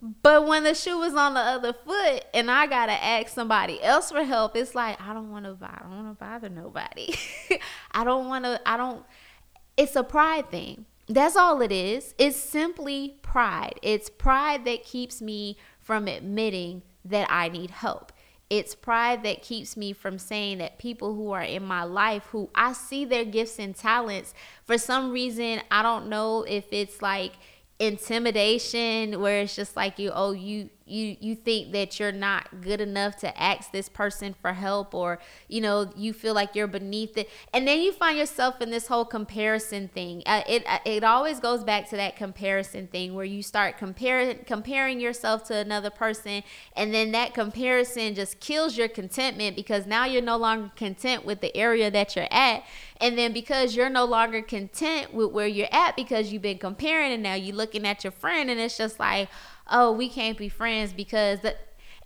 But 0.00 0.46
when 0.46 0.64
the 0.64 0.74
shoe 0.74 0.98
was 0.98 1.14
on 1.14 1.34
the 1.34 1.40
other 1.40 1.72
foot 1.72 2.24
and 2.34 2.50
I 2.50 2.66
gotta 2.66 2.92
ask 2.92 3.28
somebody 3.28 3.82
else 3.82 4.10
for 4.10 4.22
help, 4.24 4.54
it's 4.56 4.74
like 4.74 5.00
I 5.00 5.14
don't 5.14 5.30
want 5.30 5.46
to. 5.46 5.56
I 5.62 5.78
don't 5.82 6.04
want 6.04 6.18
to 6.18 6.24
bother 6.24 6.48
nobody. 6.48 7.14
I 7.92 8.04
don't 8.04 8.28
want 8.28 8.44
to. 8.44 8.60
I 8.66 8.76
don't. 8.76 9.04
It's 9.76 9.96
a 9.96 10.04
pride 10.04 10.50
thing. 10.50 10.84
That's 11.08 11.36
all 11.36 11.62
it 11.62 11.72
is. 11.72 12.14
It's 12.18 12.36
simply 12.36 13.16
pride. 13.22 13.78
It's 13.82 14.10
pride 14.10 14.64
that 14.64 14.84
keeps 14.84 15.22
me 15.22 15.56
from 15.80 16.08
admitting 16.08 16.82
that 17.04 17.28
I 17.30 17.48
need 17.48 17.70
help. 17.70 18.12
It's 18.48 18.74
pride 18.74 19.24
that 19.24 19.42
keeps 19.42 19.76
me 19.76 19.92
from 19.92 20.18
saying 20.18 20.58
that 20.58 20.78
people 20.78 21.14
who 21.14 21.32
are 21.32 21.42
in 21.42 21.64
my 21.64 21.82
life, 21.82 22.26
who 22.26 22.48
I 22.54 22.74
see 22.74 23.04
their 23.04 23.24
gifts 23.24 23.58
and 23.58 23.74
talents, 23.74 24.34
for 24.64 24.78
some 24.78 25.10
reason, 25.10 25.62
I 25.70 25.82
don't 25.82 26.08
know 26.08 26.44
if 26.44 26.72
it's 26.72 27.02
like 27.02 27.32
intimidation 27.78 29.20
where 29.20 29.42
it's 29.42 29.54
just 29.54 29.76
like 29.76 29.98
you 29.98 30.10
oh 30.14 30.32
you 30.32 30.70
you 30.86 31.16
you 31.20 31.34
think 31.34 31.72
that 31.72 31.98
you're 31.98 32.12
not 32.12 32.62
good 32.62 32.80
enough 32.80 33.16
to 33.16 33.42
ask 33.42 33.72
this 33.72 33.88
person 33.88 34.34
for 34.40 34.52
help 34.52 34.94
or 34.94 35.18
you 35.48 35.60
know 35.60 35.90
you 35.96 36.12
feel 36.12 36.32
like 36.32 36.54
you're 36.54 36.68
beneath 36.68 37.18
it. 37.18 37.28
And 37.52 37.66
then 37.66 37.80
you 37.80 37.92
find 37.92 38.16
yourself 38.16 38.60
in 38.62 38.70
this 38.70 38.86
whole 38.86 39.04
comparison 39.04 39.88
thing. 39.88 40.22
Uh, 40.24 40.42
it 40.48 40.64
uh, 40.66 40.78
it 40.84 41.02
always 41.02 41.40
goes 41.40 41.64
back 41.64 41.90
to 41.90 41.96
that 41.96 42.16
comparison 42.16 42.86
thing 42.86 43.14
where 43.14 43.24
you 43.24 43.42
start 43.42 43.78
comparing 43.78 44.38
comparing 44.46 45.00
yourself 45.00 45.44
to 45.48 45.56
another 45.56 45.90
person 45.90 46.44
and 46.76 46.94
then 46.94 47.10
that 47.12 47.34
comparison 47.34 48.14
just 48.14 48.38
kills 48.38 48.78
your 48.78 48.88
contentment 48.88 49.56
because 49.56 49.86
now 49.86 50.04
you're 50.04 50.22
no 50.22 50.36
longer 50.36 50.70
content 50.76 51.24
with 51.24 51.40
the 51.40 51.54
area 51.56 51.90
that 51.90 52.14
you're 52.14 52.28
at 52.30 52.62
and 53.00 53.16
then 53.18 53.32
because 53.32 53.76
you're 53.76 53.90
no 53.90 54.04
longer 54.04 54.42
content 54.42 55.12
with 55.12 55.30
where 55.30 55.46
you're 55.46 55.68
at 55.72 55.96
because 55.96 56.32
you've 56.32 56.42
been 56.42 56.58
comparing 56.58 57.12
and 57.12 57.22
now 57.22 57.34
you're 57.34 57.56
looking 57.56 57.86
at 57.86 58.04
your 58.04 58.10
friend 58.10 58.50
and 58.50 58.60
it's 58.60 58.76
just 58.76 58.98
like 58.98 59.28
oh, 59.68 59.92
we 59.92 60.08
can't 60.08 60.38
be 60.38 60.48
friends 60.48 60.92
because 60.92 61.40
the 61.40 61.56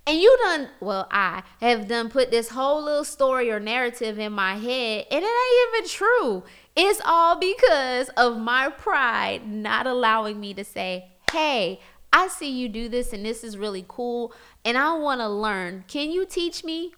and 0.07 0.19
you 0.19 0.37
done 0.43 0.69
well, 0.81 1.07
I 1.11 1.43
have 1.61 1.87
done 1.87 2.09
put 2.09 2.31
this 2.31 2.49
whole 2.49 2.83
little 2.83 3.05
story 3.05 3.51
or 3.51 3.61
narrative 3.61 4.19
in 4.19 4.33
my 4.33 4.55
head, 4.55 5.07
and 5.11 5.23
it 5.23 5.29
ain't 5.29 5.77
even 5.77 5.89
true. 5.89 6.43
It's 6.75 7.03
all 7.05 7.39
because 7.39 8.09
of 8.11 8.39
my 8.39 8.71
pride 8.71 9.47
not 9.47 9.87
allowing 9.87 10.41
me 10.41 10.55
to 10.55 10.65
say, 10.65 11.11
hey, 11.31 11.81
I 12.13 12.29
see 12.29 12.51
you 12.51 12.69
do 12.69 12.89
this 12.89 13.13
and 13.13 13.25
this 13.25 13.45
is 13.45 13.59
really 13.59 13.85
cool, 13.87 14.33
and 14.65 14.79
I 14.79 14.95
want 14.95 15.21
to 15.21 15.29
learn. 15.29 15.85
Can 15.87 16.11
you 16.11 16.25
teach 16.25 16.65
me? 16.65 16.93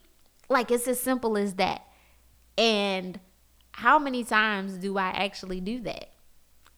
Like 0.49 0.71
it's 0.71 0.87
as 0.87 1.01
simple 1.01 1.37
as 1.37 1.55
that. 1.55 1.85
And 2.57 3.19
how 3.73 3.99
many 3.99 4.25
times 4.25 4.75
do 4.75 4.99
I 4.99 5.09
actually 5.09 5.61
do 5.61 5.81
that? 5.81 6.11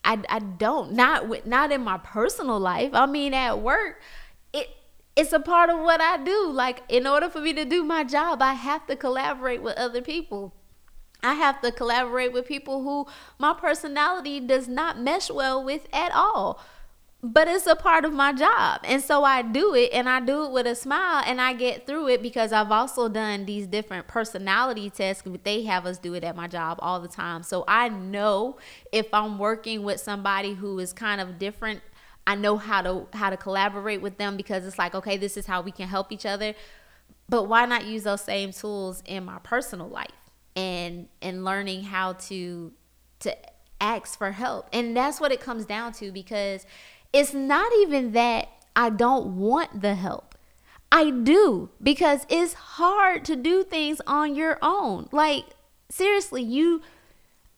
I, 0.04 0.22
I 0.28 0.38
don't 0.38 0.92
not 0.92 1.28
with 1.28 1.46
not 1.46 1.72
in 1.72 1.82
my 1.82 1.98
personal 1.98 2.58
life. 2.58 2.90
I 2.92 3.06
mean 3.06 3.34
at 3.34 3.60
work, 3.60 4.00
it 4.52 4.68
it's 5.16 5.32
a 5.32 5.40
part 5.40 5.70
of 5.70 5.78
what 5.78 6.00
I 6.00 6.22
do. 6.22 6.50
Like 6.50 6.82
in 6.88 7.06
order 7.06 7.28
for 7.28 7.40
me 7.40 7.52
to 7.54 7.64
do 7.64 7.84
my 7.84 8.04
job, 8.04 8.42
I 8.42 8.54
have 8.54 8.86
to 8.86 8.96
collaborate 8.96 9.62
with 9.62 9.76
other 9.76 10.02
people. 10.02 10.54
I 11.22 11.34
have 11.34 11.62
to 11.62 11.72
collaborate 11.72 12.34
with 12.34 12.46
people 12.46 12.82
who 12.82 13.06
my 13.38 13.54
personality 13.54 14.40
does 14.40 14.68
not 14.68 15.00
mesh 15.00 15.30
well 15.30 15.64
with 15.64 15.88
at 15.90 16.12
all 16.12 16.60
but 17.24 17.48
it's 17.48 17.66
a 17.66 17.74
part 17.74 18.04
of 18.04 18.12
my 18.12 18.34
job. 18.34 18.82
And 18.84 19.02
so 19.02 19.24
I 19.24 19.40
do 19.40 19.74
it 19.74 19.90
and 19.94 20.10
I 20.10 20.20
do 20.20 20.44
it 20.44 20.52
with 20.52 20.66
a 20.66 20.74
smile 20.74 21.22
and 21.26 21.40
I 21.40 21.54
get 21.54 21.86
through 21.86 22.08
it 22.08 22.22
because 22.22 22.52
I've 22.52 22.70
also 22.70 23.08
done 23.08 23.46
these 23.46 23.66
different 23.66 24.06
personality 24.06 24.90
tests. 24.90 25.22
They 25.42 25.62
have 25.62 25.86
us 25.86 25.96
do 25.96 26.12
it 26.12 26.22
at 26.22 26.36
my 26.36 26.48
job 26.48 26.78
all 26.82 27.00
the 27.00 27.08
time. 27.08 27.42
So 27.42 27.64
I 27.66 27.88
know 27.88 28.58
if 28.92 29.06
I'm 29.14 29.38
working 29.38 29.84
with 29.84 30.00
somebody 30.00 30.52
who 30.52 30.78
is 30.78 30.92
kind 30.92 31.18
of 31.18 31.38
different, 31.38 31.80
I 32.26 32.34
know 32.34 32.58
how 32.58 32.82
to 32.82 33.06
how 33.14 33.30
to 33.30 33.38
collaborate 33.38 34.02
with 34.02 34.18
them 34.18 34.36
because 34.36 34.66
it's 34.66 34.78
like, 34.78 34.94
okay, 34.94 35.16
this 35.16 35.38
is 35.38 35.46
how 35.46 35.62
we 35.62 35.72
can 35.72 35.88
help 35.88 36.12
each 36.12 36.26
other. 36.26 36.52
But 37.30 37.44
why 37.44 37.64
not 37.64 37.86
use 37.86 38.02
those 38.02 38.20
same 38.20 38.52
tools 38.52 39.02
in 39.06 39.24
my 39.24 39.38
personal 39.38 39.88
life 39.88 40.10
and 40.54 41.08
and 41.22 41.42
learning 41.42 41.84
how 41.84 42.14
to 42.14 42.72
to 43.20 43.34
ask 43.80 44.18
for 44.18 44.32
help. 44.32 44.68
And 44.72 44.96
that's 44.96 45.20
what 45.20 45.32
it 45.32 45.40
comes 45.40 45.64
down 45.66 45.92
to 45.94 46.10
because 46.12 46.66
it's 47.14 47.32
not 47.32 47.72
even 47.80 48.12
that 48.12 48.48
I 48.74 48.90
don't 48.90 49.38
want 49.38 49.80
the 49.80 49.94
help. 49.94 50.34
I 50.90 51.10
do 51.10 51.70
because 51.82 52.26
it's 52.28 52.54
hard 52.54 53.24
to 53.26 53.36
do 53.36 53.62
things 53.62 54.00
on 54.06 54.34
your 54.34 54.58
own. 54.60 55.08
Like, 55.12 55.44
seriously, 55.88 56.42
you, 56.42 56.82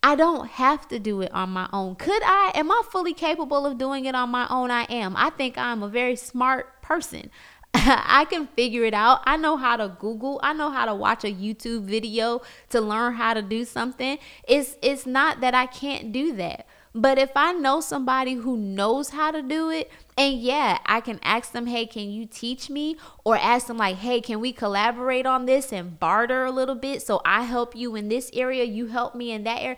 I 0.03 0.15
don't 0.15 0.47
have 0.49 0.87
to 0.89 0.99
do 0.99 1.23
it 1.23 1.33
on 1.33 1.51
my 1.51 1.69
own. 1.73 1.97
Could 1.97 2.23
I? 2.23 2.53
Am 2.55 2.71
I 2.71 2.83
fully 2.91 3.15
capable 3.15 3.65
of 3.65 3.79
doing 3.79 4.05
it 4.05 4.15
on 4.15 4.29
my 4.29 4.47
own? 4.51 4.71
I 4.71 4.85
am. 4.85 5.17
I 5.17 5.31
think 5.31 5.57
I'm 5.57 5.83
a 5.83 5.89
very 5.89 6.17
smart 6.17 6.83
person. 6.83 7.31
I 7.75 8.27
can 8.29 8.47
figure 8.49 8.85
it 8.85 8.95
out. 8.95 9.21
I 9.25 9.39
know 9.39 9.57
how 9.57 9.77
to 9.77 9.97
Google. 9.99 10.39
I 10.43 10.53
know 10.53 10.71
how 10.71 10.85
to 10.85 10.95
watch 10.95 11.25
a 11.25 11.33
YouTube 11.33 11.85
video 11.85 12.43
to 12.71 12.81
learn 12.81 13.15
how 13.15 13.33
to 13.35 13.43
do 13.43 13.65
something. 13.65 14.19
It's 14.47 14.77
it's 14.83 15.07
not 15.07 15.41
that 15.41 15.55
I 15.55 15.67
can't 15.67 16.13
do 16.13 16.35
that. 16.37 16.67
But 16.99 17.19
if 17.19 17.33
I 17.37 17.53
know 17.53 17.83
somebody 17.83 18.33
who 18.33 18.57
knows 18.57 19.11
how 19.11 19.31
to 19.31 19.43
do 19.43 19.69
it, 19.69 19.91
and 20.17 20.41
yeah, 20.41 20.79
I 20.87 21.03
can 21.03 21.21
ask 21.23 21.53
them, 21.53 21.67
hey, 21.67 21.85
can 21.85 22.11
you 22.11 22.25
teach 22.25 22.71
me? 22.71 22.97
Or 23.23 23.37
ask 23.37 23.67
them, 23.67 23.77
like, 23.77 23.97
hey, 23.97 24.23
can 24.23 24.41
we 24.41 24.55
collaborate 24.55 25.27
on 25.27 25.45
this 25.45 25.75
and 25.75 26.01
barter 26.01 26.47
a 26.47 26.51
little 26.51 26.75
bit? 26.75 27.03
So 27.03 27.21
I 27.23 27.43
help 27.43 27.77
you 27.77 27.97
in 27.97 28.09
this 28.09 28.31
area, 28.33 28.65
you 28.65 28.87
help 28.87 29.15
me 29.15 29.31
in 29.31 29.45
that 29.45 29.61
area. 29.61 29.77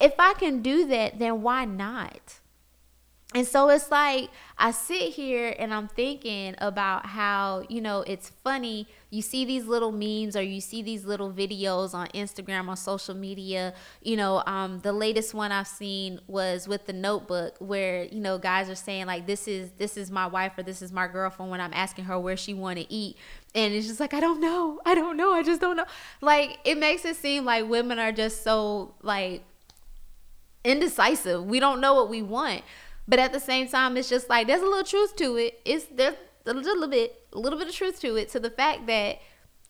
If 0.00 0.14
I 0.20 0.34
can 0.34 0.62
do 0.62 0.86
that, 0.86 1.18
then 1.18 1.42
why 1.42 1.64
not? 1.64 2.37
And 3.38 3.46
so 3.46 3.68
it's 3.68 3.88
like 3.92 4.30
I 4.58 4.72
sit 4.72 5.12
here 5.12 5.54
and 5.60 5.72
I'm 5.72 5.86
thinking 5.86 6.56
about 6.58 7.06
how, 7.06 7.62
you 7.68 7.80
know, 7.80 8.00
it's 8.04 8.30
funny. 8.42 8.88
You 9.10 9.22
see 9.22 9.44
these 9.44 9.64
little 9.64 9.92
memes 9.92 10.34
or 10.34 10.42
you 10.42 10.60
see 10.60 10.82
these 10.82 11.04
little 11.04 11.30
videos 11.30 11.94
on 11.94 12.08
Instagram 12.08 12.66
or 12.66 12.74
social 12.74 13.14
media. 13.14 13.74
You 14.02 14.16
know, 14.16 14.42
um, 14.44 14.80
the 14.80 14.92
latest 14.92 15.34
one 15.34 15.52
I've 15.52 15.68
seen 15.68 16.18
was 16.26 16.66
with 16.66 16.86
the 16.86 16.92
notebook 16.92 17.54
where, 17.60 18.06
you 18.06 18.18
know, 18.18 18.38
guys 18.38 18.68
are 18.68 18.74
saying 18.74 19.06
like 19.06 19.28
this 19.28 19.46
is 19.46 19.70
this 19.78 19.96
is 19.96 20.10
my 20.10 20.26
wife 20.26 20.58
or 20.58 20.64
this 20.64 20.82
is 20.82 20.90
my 20.90 21.06
girlfriend 21.06 21.52
when 21.52 21.60
I'm 21.60 21.74
asking 21.74 22.06
her 22.06 22.18
where 22.18 22.36
she 22.36 22.54
wanna 22.54 22.86
eat. 22.88 23.16
And 23.54 23.72
it's 23.72 23.86
just 23.86 24.00
like, 24.00 24.14
I 24.14 24.18
don't 24.18 24.40
know. 24.40 24.80
I 24.84 24.96
don't 24.96 25.16
know. 25.16 25.32
I 25.32 25.44
just 25.44 25.60
don't 25.60 25.76
know. 25.76 25.86
Like 26.20 26.58
it 26.64 26.76
makes 26.76 27.04
it 27.04 27.14
seem 27.14 27.44
like 27.44 27.68
women 27.68 28.00
are 28.00 28.10
just 28.10 28.42
so 28.42 28.96
like 29.00 29.44
indecisive. 30.64 31.44
We 31.44 31.60
don't 31.60 31.80
know 31.80 31.94
what 31.94 32.10
we 32.10 32.20
want. 32.20 32.62
But 33.08 33.18
at 33.18 33.32
the 33.32 33.40
same 33.40 33.68
time, 33.68 33.96
it's 33.96 34.10
just 34.10 34.28
like 34.28 34.46
there's 34.46 34.60
a 34.60 34.66
little 34.66 34.84
truth 34.84 35.16
to 35.16 35.36
it. 35.36 35.60
It's 35.64 35.86
there's 35.86 36.14
a 36.46 36.52
little 36.52 36.88
bit, 36.88 37.24
a 37.32 37.38
little 37.38 37.58
bit 37.58 37.68
of 37.68 37.74
truth 37.74 38.00
to 38.02 38.16
it, 38.16 38.28
to 38.30 38.40
the 38.40 38.50
fact 38.50 38.86
that 38.86 39.18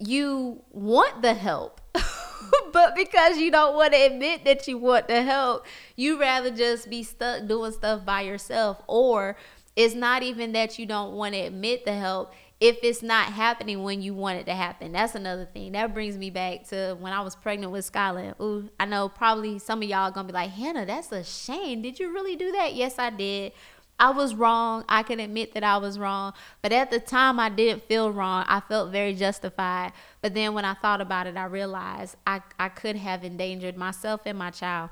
you 0.01 0.63
want 0.71 1.23
the 1.23 1.35
help. 1.35 1.81
but 2.73 2.97
because 2.97 3.39
you 3.39 3.51
don't 3.51 3.77
want 3.77 3.93
to 3.93 3.99
admit 3.99 4.45
that 4.45 4.67
you 4.67 4.77
want 4.77 5.07
the 5.07 5.23
help, 5.23 5.67
you 5.95 6.21
rather 6.21 6.51
just 6.51 6.91
be 6.91 7.05
stuck 7.05 7.47
doing 7.47 7.73
stuff 7.73 8.05
by 8.05 8.23
yourself. 8.23 8.83
Or 8.89 9.37
it's 9.77 9.95
not 9.95 10.25
even 10.25 10.53
that 10.53 10.79
you 10.79 10.87
don't 10.87 11.15
want 11.15 11.35
to 11.35 11.41
admit 11.41 11.85
the 11.85 11.95
help, 11.95 12.33
if 12.61 12.79
it's 12.83 13.03
not 13.03 13.27
happening 13.27 13.85
when 13.85 14.03
you 14.03 14.15
want 14.15 14.39
it 14.39 14.47
to 14.47 14.55
happen. 14.55 14.93
That's 14.93 15.15
another 15.15 15.45
thing. 15.45 15.73
That 15.73 15.95
brings 15.95 16.19
me 16.19 16.31
back 16.31 16.67
to 16.69 16.97
when 16.99 17.13
I 17.13 17.21
was 17.21 17.37
pregnant 17.37 17.71
with 17.71 17.85
Skyland. 17.85 18.35
Ooh, 18.41 18.69
I 18.81 18.85
know 18.85 19.09
probably 19.09 19.59
some 19.61 19.83
of 19.83 19.89
y'all 19.89 20.11
gonna 20.11 20.27
be 20.27 20.33
like, 20.33 20.51
Hannah, 20.51 20.85
that's 20.85 21.13
a 21.13 21.23
shame. 21.23 21.83
Did 21.83 22.01
you 22.01 22.13
really 22.13 22.35
do 22.35 22.51
that? 22.53 22.75
Yes, 22.75 22.99
I 22.99 23.11
did. 23.11 23.53
I 24.01 24.11
was 24.11 24.35
wrong. 24.35 24.85
I 24.89 25.03
can 25.03 25.19
admit 25.19 25.55
that 25.55 25.65
I 25.65 25.77
was 25.79 25.99
wrong. 25.99 26.33
But 26.63 26.73
at 26.73 26.91
the 26.91 27.01
time, 27.01 27.41
I 27.41 27.49
didn't 27.49 27.85
feel 27.85 28.13
wrong. 28.13 28.45
I 28.49 28.61
felt 28.61 28.93
very 28.93 29.15
justified. 29.15 29.93
But 30.21 30.35
then 30.35 30.55
when 30.55 30.65
I 30.65 30.75
thought 30.75 31.01
about 31.01 31.27
it, 31.27 31.37
I 31.37 31.47
realized 31.47 32.17
I, 32.27 32.43
I 32.59 32.69
could 32.69 32.97
have 32.97 33.25
endangered 33.25 33.77
myself 33.77 34.23
and 34.25 34.39
my 34.39 34.51
child. 34.51 34.91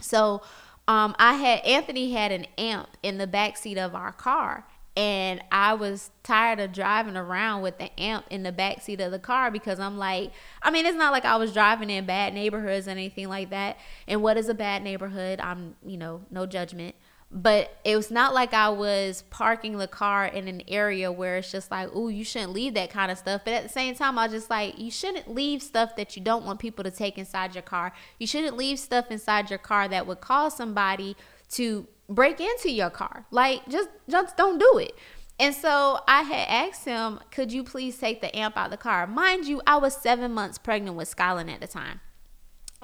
So 0.00 0.42
um, 0.88 1.14
I 1.18 1.34
had 1.34 1.60
Anthony 1.60 2.12
had 2.12 2.32
an 2.32 2.46
amp 2.56 2.88
in 3.02 3.18
the 3.18 3.26
back 3.26 3.58
seat 3.58 3.76
of 3.76 3.94
our 3.94 4.12
car 4.12 4.66
and 4.96 5.42
I 5.52 5.74
was 5.74 6.10
tired 6.22 6.58
of 6.58 6.72
driving 6.72 7.16
around 7.16 7.62
with 7.62 7.78
the 7.78 7.90
amp 8.00 8.26
in 8.28 8.42
the 8.42 8.52
back 8.52 8.82
seat 8.82 9.00
of 9.00 9.12
the 9.12 9.18
car 9.18 9.50
because 9.50 9.78
I'm 9.78 9.96
like, 9.96 10.32
I 10.62 10.70
mean, 10.70 10.84
it's 10.84 10.96
not 10.96 11.12
like 11.12 11.24
I 11.24 11.36
was 11.36 11.52
driving 11.52 11.90
in 11.90 12.06
bad 12.06 12.34
neighborhoods 12.34 12.88
or 12.88 12.90
anything 12.90 13.28
like 13.28 13.50
that. 13.50 13.78
And 14.08 14.22
what 14.22 14.36
is 14.36 14.48
a 14.48 14.54
bad 14.54 14.82
neighborhood? 14.82 15.40
I'm, 15.40 15.76
you 15.86 15.96
know, 15.96 16.22
no 16.30 16.44
judgment. 16.44 16.96
But 17.32 17.78
it 17.84 17.94
was 17.94 18.10
not 18.10 18.34
like 18.34 18.52
I 18.52 18.70
was 18.70 19.22
parking 19.30 19.78
the 19.78 19.86
car 19.86 20.26
in 20.26 20.48
an 20.48 20.62
area 20.66 21.12
where 21.12 21.36
it's 21.36 21.52
just 21.52 21.70
like, 21.70 21.88
oh, 21.94 22.08
you 22.08 22.24
shouldn't 22.24 22.52
leave 22.52 22.74
that 22.74 22.90
kind 22.90 23.12
of 23.12 23.18
stuff. 23.18 23.42
But 23.44 23.54
at 23.54 23.62
the 23.62 23.68
same 23.68 23.94
time, 23.94 24.18
I 24.18 24.24
was 24.24 24.32
just 24.32 24.50
like, 24.50 24.76
you 24.80 24.90
shouldn't 24.90 25.32
leave 25.32 25.62
stuff 25.62 25.94
that 25.94 26.16
you 26.16 26.22
don't 26.22 26.44
want 26.44 26.58
people 26.58 26.82
to 26.82 26.90
take 26.90 27.18
inside 27.18 27.54
your 27.54 27.62
car. 27.62 27.92
You 28.18 28.26
shouldn't 28.26 28.56
leave 28.56 28.80
stuff 28.80 29.12
inside 29.12 29.48
your 29.48 29.60
car 29.60 29.86
that 29.86 30.08
would 30.08 30.20
cause 30.20 30.56
somebody 30.56 31.16
to 31.50 31.86
break 32.10 32.40
into 32.40 32.70
your 32.70 32.90
car. 32.90 33.24
Like 33.30 33.66
just 33.68 33.88
just 34.08 34.36
don't 34.36 34.58
do 34.58 34.78
it. 34.78 34.94
And 35.38 35.54
so 35.54 36.00
I 36.06 36.22
had 36.22 36.68
asked 36.68 36.84
him, 36.84 37.18
could 37.30 37.50
you 37.50 37.64
please 37.64 37.96
take 37.96 38.20
the 38.20 38.36
amp 38.36 38.58
out 38.58 38.66
of 38.66 38.70
the 38.72 38.76
car? 38.76 39.06
Mind 39.06 39.46
you, 39.46 39.62
I 39.66 39.78
was 39.78 39.96
seven 39.96 40.32
months 40.32 40.58
pregnant 40.58 40.98
with 40.98 41.08
Skyland 41.08 41.48
at 41.48 41.62
the 41.62 41.66
time. 41.66 42.00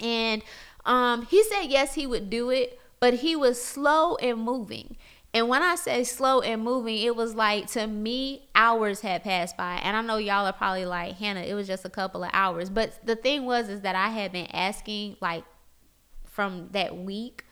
And 0.03 0.43
um, 0.87 1.27
he 1.27 1.43
said 1.45 1.65
yes, 1.65 1.95
he 1.95 2.07
would 2.07 2.31
do 2.31 2.49
it, 2.49 2.81
but 2.99 3.15
he 3.15 3.37
was 3.37 3.63
slow 3.63 4.15
in 4.15 4.39
moving. 4.39 4.97
And 5.35 5.51
when 5.51 5.63
I 5.63 5.75
say 5.75 6.03
slow 6.05 6.41
and 6.41 6.63
moving, 6.63 6.97
it 6.97 7.15
was 7.15 7.35
like 7.35 7.67
to 7.73 7.87
me, 7.87 8.49
hours 8.55 9.03
had 9.03 9.23
passed 9.23 9.55
by. 9.55 9.75
And 9.83 9.95
I 9.95 10.01
know 10.01 10.17
y'all 10.17 10.47
are 10.47 10.53
probably 10.55 10.87
like, 10.87 11.17
Hannah, 11.17 11.41
it 11.41 11.53
was 11.53 11.67
just 11.67 11.85
a 11.85 11.91
couple 11.91 12.25
of 12.25 12.31
hours. 12.33 12.71
But 12.71 13.05
the 13.05 13.17
thing 13.17 13.45
was, 13.45 13.69
is 13.69 13.83
that 13.83 13.95
I 13.95 14.09
had 14.09 14.33
been 14.33 14.47
asking, 14.47 15.19
like, 15.21 15.45
from 16.25 16.71
that 16.73 16.97
week, 16.97 17.45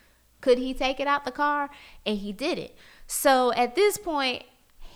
could 0.45 0.59
he 0.59 0.75
take 0.75 1.01
it 1.01 1.07
out 1.07 1.25
the 1.25 1.33
car? 1.33 1.71
And 2.05 2.19
he 2.19 2.31
didn't. 2.31 2.73
So 3.07 3.51
at 3.55 3.75
this 3.75 3.97
point, 3.97 4.45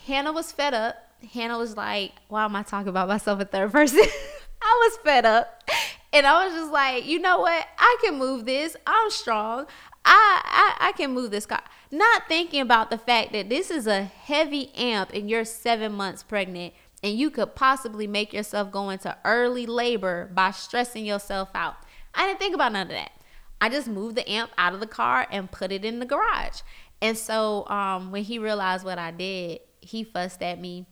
Hannah 0.07 0.31
was 0.31 0.53
fed 0.53 0.75
up. 0.75 0.97
Hannah 1.33 1.57
was 1.57 1.75
like, 1.75 2.13
why 2.29 2.45
am 2.45 2.55
I 2.55 2.63
talking 2.63 2.89
about 2.89 3.09
myself 3.09 3.41
in 3.41 3.47
third 3.47 3.73
person? 3.73 4.05
I 4.63 4.89
was 4.91 4.99
fed 5.03 5.25
up. 5.25 5.65
And 6.13 6.27
I 6.27 6.45
was 6.45 6.55
just 6.55 6.71
like, 6.71 7.07
you 7.07 7.19
know 7.19 7.41
what? 7.41 7.67
I 7.79 7.97
can 8.05 8.19
move 8.19 8.45
this. 8.45 8.77
I'm 8.87 9.11
strong. 9.11 9.65
I, 10.05 10.43
I, 10.45 10.89
I 10.89 10.93
can 10.93 11.15
move 11.15 11.31
this 11.31 11.47
car. 11.47 11.63
Not 11.91 12.29
thinking 12.29 12.61
about 12.61 12.91
the 12.91 12.99
fact 12.99 13.33
that 13.33 13.49
this 13.49 13.71
is 13.71 13.87
a 13.87 14.03
heavy 14.03 14.71
amp 14.77 15.15
and 15.15 15.31
you're 15.31 15.47
seven 15.47 15.93
months 15.93 16.23
pregnant 16.23 16.75
and 17.03 17.19
you 17.19 17.31
could 17.31 17.55
possibly 17.55 18.07
make 18.07 18.35
yourself 18.35 18.71
go 18.71 18.91
into 18.91 19.17
early 19.25 19.65
labor 19.65 20.31
by 20.35 20.51
stressing 20.51 21.07
yourself 21.07 21.49
out. 21.55 21.77
I 22.15 22.27
didn't 22.27 22.39
think 22.39 22.55
about 22.55 22.73
none 22.73 22.89
of 22.89 22.93
that. 22.93 23.13
I 23.61 23.68
just 23.68 23.88
moved 23.88 24.16
the 24.16 24.29
amp 24.31 24.51
out 24.57 24.75
of 24.75 24.81
the 24.81 24.87
car 24.87 25.27
and 25.31 25.51
put 25.51 25.73
it 25.73 25.85
in 25.85 25.99
the 25.99 26.07
garage. 26.07 26.61
And 27.01 27.16
so 27.16 27.66
um, 27.68 28.11
when 28.11 28.25
he 28.25 28.38
realized 28.38 28.85
what 28.85 28.99
I 28.99 29.11
did, 29.11 29.61
he 29.81 30.05
fussed 30.05 30.42
at 30.42 30.61
me. 30.61 30.87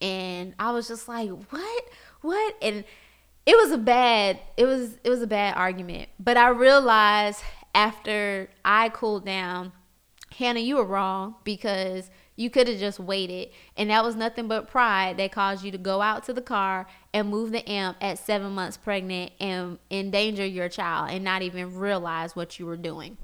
And 0.00 0.54
I 0.58 0.72
was 0.72 0.88
just 0.88 1.08
like, 1.08 1.30
what? 1.50 1.84
What? 2.20 2.56
And 2.60 2.84
it 3.46 3.56
was 3.56 3.70
a 3.70 3.78
bad, 3.78 4.40
it 4.56 4.66
was, 4.66 4.98
it 5.04 5.10
was 5.10 5.22
a 5.22 5.26
bad 5.26 5.56
argument. 5.56 6.08
But 6.18 6.36
I 6.36 6.48
realized 6.48 7.42
after 7.74 8.50
I 8.64 8.88
cooled 8.90 9.24
down, 9.24 9.72
Hannah, 10.36 10.60
you 10.60 10.76
were 10.76 10.84
wrong 10.84 11.36
because 11.44 12.10
you 12.36 12.50
could 12.50 12.68
have 12.68 12.78
just 12.78 13.00
waited. 13.00 13.48
And 13.76 13.90
that 13.90 14.04
was 14.04 14.14
nothing 14.14 14.46
but 14.46 14.68
pride 14.68 15.16
that 15.16 15.32
caused 15.32 15.64
you 15.64 15.70
to 15.72 15.78
go 15.78 16.02
out 16.02 16.24
to 16.24 16.32
the 16.32 16.42
car 16.42 16.86
and 17.12 17.28
move 17.28 17.50
the 17.50 17.68
amp 17.68 17.96
at 18.00 18.18
seven 18.18 18.52
months 18.52 18.76
pregnant 18.76 19.32
and 19.40 19.78
endanger 19.90 20.44
your 20.44 20.68
child 20.68 21.10
and 21.10 21.24
not 21.24 21.42
even 21.42 21.74
realize 21.74 22.36
what 22.36 22.58
you 22.58 22.66
were 22.66 22.76
doing. 22.76 23.16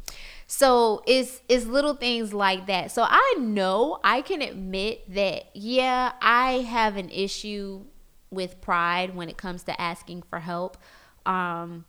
So 0.46 1.02
it's 1.06 1.40
it's 1.48 1.66
little 1.66 1.94
things 1.94 2.34
like 2.34 2.66
that. 2.66 2.90
So 2.90 3.06
I 3.08 3.36
know 3.38 4.00
I 4.02 4.22
can 4.22 4.42
admit 4.42 5.14
that 5.14 5.54
yeah, 5.54 6.12
I 6.20 6.60
have 6.60 6.96
an 6.96 7.10
issue 7.10 7.82
with 8.30 8.60
pride 8.60 9.14
when 9.14 9.28
it 9.28 9.36
comes 9.36 9.62
to 9.64 9.80
asking 9.80 10.22
for 10.22 10.40
help. 10.40 10.78
Um 11.26 11.84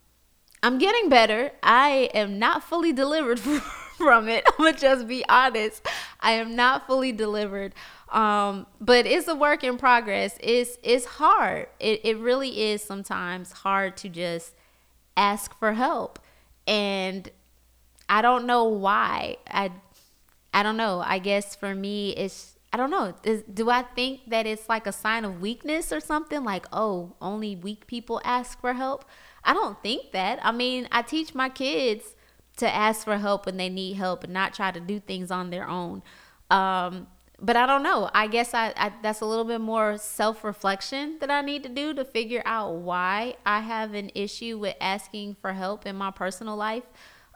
I'm 0.62 0.78
getting 0.78 1.10
better. 1.10 1.52
I 1.62 2.10
am 2.14 2.40
not 2.40 2.64
fully 2.64 2.94
delivered 2.94 3.42
from 4.04 4.30
it. 4.30 4.44
I'm 4.48 4.66
gonna 4.66 4.78
just 4.78 5.08
be 5.08 5.24
honest. 5.28 5.88
I 6.20 6.34
am 6.34 6.56
not 6.56 6.88
fully 6.88 7.12
delivered. 7.12 7.74
Um, 8.12 8.68
but 8.80 9.08
it's 9.08 9.28
a 9.28 9.36
work 9.36 9.64
in 9.64 9.78
progress. 9.78 10.38
It's 10.40 10.78
it's 10.84 11.06
hard. 11.06 11.68
It 11.80 12.02
it 12.04 12.18
really 12.18 12.62
is 12.72 12.84
sometimes 12.84 13.52
hard 13.52 13.98
to 13.98 14.10
just 14.10 14.54
ask 15.18 15.58
for 15.58 15.74
help. 15.74 16.20
And 16.68 17.30
I 18.08 18.22
don't 18.22 18.46
know 18.46 18.66
why. 18.66 19.38
I 19.48 19.72
I 20.54 20.62
don't 20.62 20.78
know. 20.78 21.02
I 21.04 21.20
guess 21.20 21.56
for 21.56 21.74
me 21.74 22.12
it's 22.12 22.56
I 22.72 22.78
don't 22.78 22.90
know. 22.90 23.14
Is, 23.24 23.44
do 23.54 23.70
I 23.70 23.84
think 23.84 24.30
that 24.30 24.48
it's 24.48 24.68
like 24.68 24.88
a 24.88 24.92
sign 24.92 25.26
of 25.26 25.42
weakness 25.42 25.92
or 25.94 26.00
something 26.00 26.44
like, 26.44 26.66
"Oh, 26.74 27.14
only 27.22 27.56
weak 27.56 27.86
people 27.88 28.20
ask 28.24 28.60
for 28.60 28.74
help?" 28.74 29.06
I 29.44 29.54
don't 29.54 29.82
think 29.84 30.12
that. 30.12 30.40
I 30.44 30.52
mean, 30.52 30.88
I 30.92 31.02
teach 31.04 31.36
my 31.36 31.50
kids 31.50 32.16
to 32.58 32.74
ask 32.74 33.04
for 33.04 33.18
help 33.18 33.46
when 33.46 33.58
they 33.58 33.70
need 33.70 33.94
help 33.94 34.24
and 34.24 34.34
not 34.34 34.54
try 34.54 34.72
to 34.72 34.80
do 34.80 35.00
things 35.00 35.32
on 35.32 35.50
their 35.50 35.68
own. 35.68 36.04
Um, 36.50 37.08
but 37.44 37.58
I 37.58 37.66
don't 37.66 37.84
know. 37.84 38.10
I 38.14 38.28
guess 38.28 38.54
I, 38.54 38.74
I 38.78 38.94
that's 39.02 39.22
a 39.22 39.26
little 39.26 39.44
bit 39.44 39.60
more 39.60 39.98
self 39.98 40.44
reflection 40.44 41.18
that 41.20 41.30
I 41.30 41.42
need 41.42 41.64
to 41.64 41.70
do 41.70 41.94
to 41.94 42.06
figure 42.06 42.44
out 42.46 42.76
why 42.76 43.36
I 43.46 43.60
have 43.60 43.94
an 43.94 44.12
issue 44.16 44.58
with 44.58 44.76
asking 44.80 45.36
for 45.42 45.54
help 45.54 45.86
in 45.86 45.96
my 45.96 46.12
personal 46.12 46.56
life. 46.56 46.84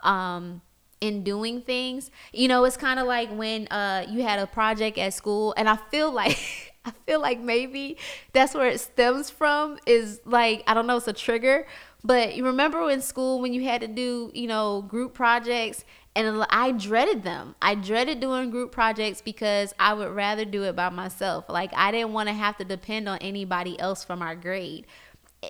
Um, 0.03 0.61
in 0.99 1.23
doing 1.23 1.61
things, 1.61 2.09
you 2.33 2.47
know, 2.47 2.63
it's 2.63 2.77
kind 2.77 2.99
of 2.99 3.05
like 3.05 3.29
when 3.29 3.67
uh, 3.67 4.03
you 4.09 4.23
had 4.23 4.39
a 4.39 4.47
project 4.47 4.97
at 4.97 5.13
school, 5.13 5.53
and 5.55 5.69
I 5.69 5.75
feel 5.75 6.11
like 6.11 6.73
I 6.85 6.91
feel 7.05 7.21
like 7.21 7.39
maybe 7.39 7.97
that's 8.33 8.55
where 8.55 8.67
it 8.67 8.79
stems 8.79 9.29
from. 9.29 9.77
Is 9.85 10.21
like 10.25 10.63
I 10.67 10.73
don't 10.73 10.87
know, 10.87 10.97
it's 10.97 11.07
a 11.07 11.13
trigger 11.13 11.67
but 12.07 12.35
you 12.35 12.45
remember 12.45 12.89
in 12.89 13.01
school 13.01 13.41
when 13.41 13.53
you 13.53 13.65
had 13.65 13.81
to 13.81 13.87
do, 13.87 14.31
you 14.33 14.47
know, 14.47 14.81
group 14.81 15.13
projects 15.13 15.83
and 16.15 16.45
I 16.49 16.71
dreaded 16.71 17.23
them. 17.23 17.55
I 17.61 17.75
dreaded 17.75 18.21
doing 18.21 18.49
group 18.49 18.71
projects 18.71 19.21
because 19.21 19.73
I 19.77 19.93
would 19.93 20.11
rather 20.11 20.45
do 20.45 20.63
it 20.63 20.73
by 20.73 20.87
myself. 20.87 21.49
Like 21.49 21.71
I 21.75 21.91
didn't 21.91 22.13
want 22.13 22.29
to 22.29 22.33
have 22.33 22.55
to 22.57 22.63
depend 22.63 23.09
on 23.09 23.17
anybody 23.17 23.77
else 23.77 24.05
for 24.05 24.15
my 24.15 24.35
grade. 24.35 24.87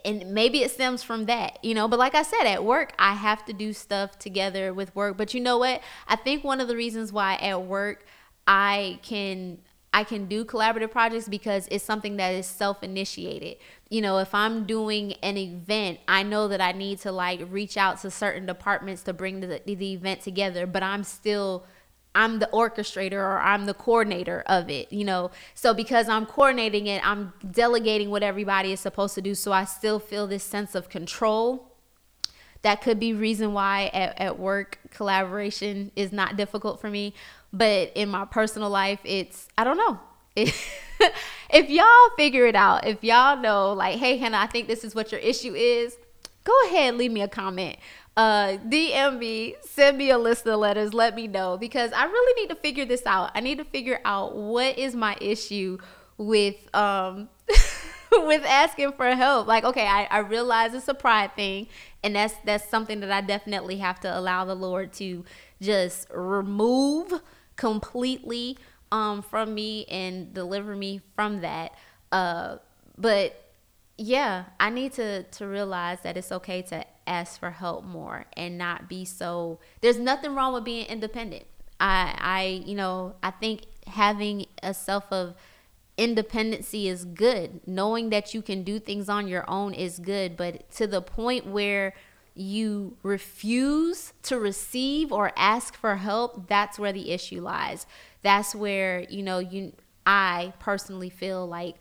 And 0.04 0.32
maybe 0.32 0.64
it 0.64 0.72
stems 0.72 1.04
from 1.04 1.26
that, 1.28 1.64
you 1.64 1.76
know. 1.76 1.88
But 1.88 2.00
like 2.00 2.16
I 2.16 2.24
said, 2.24 2.46
at 2.46 2.66
work, 2.66 2.94
I 2.98 3.14
have 3.14 3.46
to 3.46 3.54
do 3.54 3.72
stuff 3.72 4.18
together 4.18 4.74
with 4.74 4.96
work. 4.96 5.16
But 5.16 5.36
you 5.36 5.40
know 5.40 5.60
what? 5.60 5.82
I 6.08 6.16
think 6.16 6.44
one 6.44 6.60
of 6.60 6.68
the 6.68 6.76
reasons 6.76 7.14
why 7.14 7.36
at 7.36 7.64
work 7.64 8.04
I 8.48 9.00
can 9.04 9.60
I 9.94 10.04
can 10.04 10.26
do 10.26 10.46
collaborative 10.46 10.92
projects 10.92 11.28
because 11.28 11.68
it's 11.72 11.84
something 11.84 12.18
that 12.18 12.30
is 12.30 12.46
self 12.46 12.84
initiated. 12.84 13.58
You 13.90 14.02
know, 14.02 14.20
if 14.20 14.34
I'm 14.34 14.66
doing 14.66 15.14
an 15.24 15.38
event, 15.38 16.00
I 16.08 16.24
know 16.24 16.48
that 16.50 16.62
I 16.62 16.74
need 16.74 17.00
to 17.00 17.12
like 17.12 17.42
reach 17.50 17.78
out 17.78 18.02
to 18.02 18.12
certain 18.12 18.46
departments 18.46 19.02
to 19.04 19.14
bring 19.14 19.40
the, 19.40 19.62
the 19.66 19.94
event 19.94 20.22
together, 20.22 20.66
but 20.68 20.84
I'm 20.84 21.04
still. 21.04 21.66
I'm 22.16 22.40
the 22.40 22.50
orchestrator 22.52 23.20
or 23.20 23.38
I'm 23.38 23.68
the 23.68 23.76
coordinator 23.76 24.44
of 24.48 24.72
it, 24.72 24.92
you 24.92 25.06
know. 25.06 25.30
So 25.54 25.76
because 25.76 26.10
I'm 26.10 26.26
coordinating 26.26 26.88
it, 26.88 27.08
I'm 27.08 27.32
delegating 27.52 28.10
what 28.10 28.24
everybody 28.24 28.72
is 28.72 28.80
supposed 28.80 29.14
to 29.16 29.22
do. 29.22 29.36
So 29.36 29.52
I 29.52 29.66
still 29.66 30.00
feel 30.00 30.26
this 30.26 30.44
sense 30.44 30.74
of 30.74 30.90
control. 30.90 31.76
That 32.64 32.82
could 32.82 33.00
be 33.00 33.14
reason 33.14 33.54
why 33.54 33.92
at, 33.94 34.20
at 34.20 34.40
work 34.40 34.80
collaboration 34.90 35.92
is 35.96 36.12
not 36.12 36.36
difficult 36.36 36.82
for 36.82 36.90
me. 36.90 37.14
But 37.54 37.92
in 37.96 38.10
my 38.10 38.26
personal 38.26 38.70
life, 38.70 39.00
it's, 39.04 39.48
I 39.58 39.64
don't 39.64 39.78
know. 39.78 40.00
if 40.36 41.70
y'all 41.70 42.10
figure 42.16 42.46
it 42.46 42.56
out, 42.56 42.86
if 42.86 43.04
y'all 43.04 43.38
know, 43.38 43.74
like, 43.74 43.98
hey, 43.98 44.18
Hannah, 44.18 44.38
I 44.38 44.48
think 44.48 44.68
this 44.68 44.84
is 44.84 44.94
what 44.94 45.12
your 45.12 45.22
issue 45.22 45.54
is, 45.56 45.98
go 46.44 46.54
ahead, 46.68 46.96
leave 46.96 47.12
me 47.12 47.22
a 47.22 47.28
comment. 47.28 47.78
Uh, 48.16 48.58
DM 48.68 49.20
me, 49.20 49.56
send 49.62 49.98
me 49.98 50.10
a 50.10 50.18
list 50.18 50.48
of 50.48 50.60
letters, 50.60 50.94
let 50.94 51.16
me 51.16 51.28
know 51.28 51.56
because 51.58 51.92
I 51.94 52.06
really 52.06 52.42
need 52.42 52.50
to 52.50 52.56
figure 52.56 52.86
this 52.86 53.06
out. 53.06 53.32
I 53.36 53.42
need 53.42 53.60
to 53.60 53.64
figure 53.64 54.00
out 54.06 54.36
what 54.36 54.78
is 54.78 54.96
my 54.96 55.16
issue 55.22 55.78
with 56.18 56.56
um 56.76 57.30
with 58.12 58.44
asking 58.44 58.94
for 58.94 59.06
help. 59.14 59.46
Like, 59.46 59.64
okay, 59.64 59.86
I, 59.86 60.08
I 60.10 60.18
realize 60.20 60.74
it's 60.74 60.88
a 60.88 60.96
pride 60.96 61.36
thing, 61.36 61.68
and 62.04 62.16
that's 62.16 62.34
that's 62.44 62.68
something 62.68 63.02
that 63.02 63.12
I 63.12 63.22
definitely 63.22 63.78
have 63.78 64.00
to 64.00 64.18
allow 64.18 64.46
the 64.46 64.56
Lord 64.56 64.94
to 64.94 65.24
just 65.62 66.08
remove 66.12 67.22
completely 67.58 68.58
um, 68.92 69.22
from 69.22 69.54
me 69.54 69.86
and 69.86 70.34
deliver 70.34 70.76
me 70.76 71.02
from 71.16 71.42
that. 71.42 71.74
Uh, 72.12 72.58
but 72.98 73.44
yeah, 73.98 74.46
I 74.60 74.70
need 74.70 74.94
to 74.94 75.24
to 75.24 75.48
realize 75.48 76.00
that 76.04 76.18
it's 76.18 76.32
okay 76.32 76.62
to 76.64 76.86
ask 77.08 77.40
for 77.40 77.52
help 77.52 77.84
more 77.84 78.26
and 78.36 78.58
not 78.58 78.88
be 78.88 79.06
so. 79.06 79.60
There's 79.82 79.98
nothing 79.98 80.36
wrong 80.36 80.54
with 80.54 80.64
being 80.64 80.86
independent. 80.86 81.46
I 81.80 82.16
I 82.18 82.64
you 82.66 82.76
know 82.76 83.16
I 83.24 83.32
think 83.32 83.66
having 83.88 84.46
a 84.62 84.74
self 84.74 85.12
of 85.12 85.36
independency 85.98 86.88
is 86.88 87.06
good. 87.06 87.62
Knowing 87.66 88.12
that 88.12 88.34
you 88.34 88.42
can 88.42 88.64
do 88.64 88.80
things 88.80 89.10
on 89.10 89.28
your 89.28 89.50
own 89.50 89.74
is 89.74 90.00
good, 90.00 90.38
but 90.38 90.70
to 90.72 90.86
the 90.86 91.02
point 91.02 91.48
where 91.48 91.94
you 92.40 92.98
refuse 93.04 94.14
to 94.24 94.40
receive 94.40 95.12
or 95.12 95.32
ask 95.36 95.76
for 95.76 95.98
help, 95.98 96.48
that's 96.48 96.78
where 96.78 96.94
the 96.94 97.12
issue 97.12 97.42
lies. 97.42 97.86
That's 98.22 98.54
where, 98.54 99.02
you 99.10 99.24
know, 99.24 99.40
you 99.40 99.74
I 100.06 100.54
personally 100.60 101.10
feel 101.10 101.46
like 101.48 101.76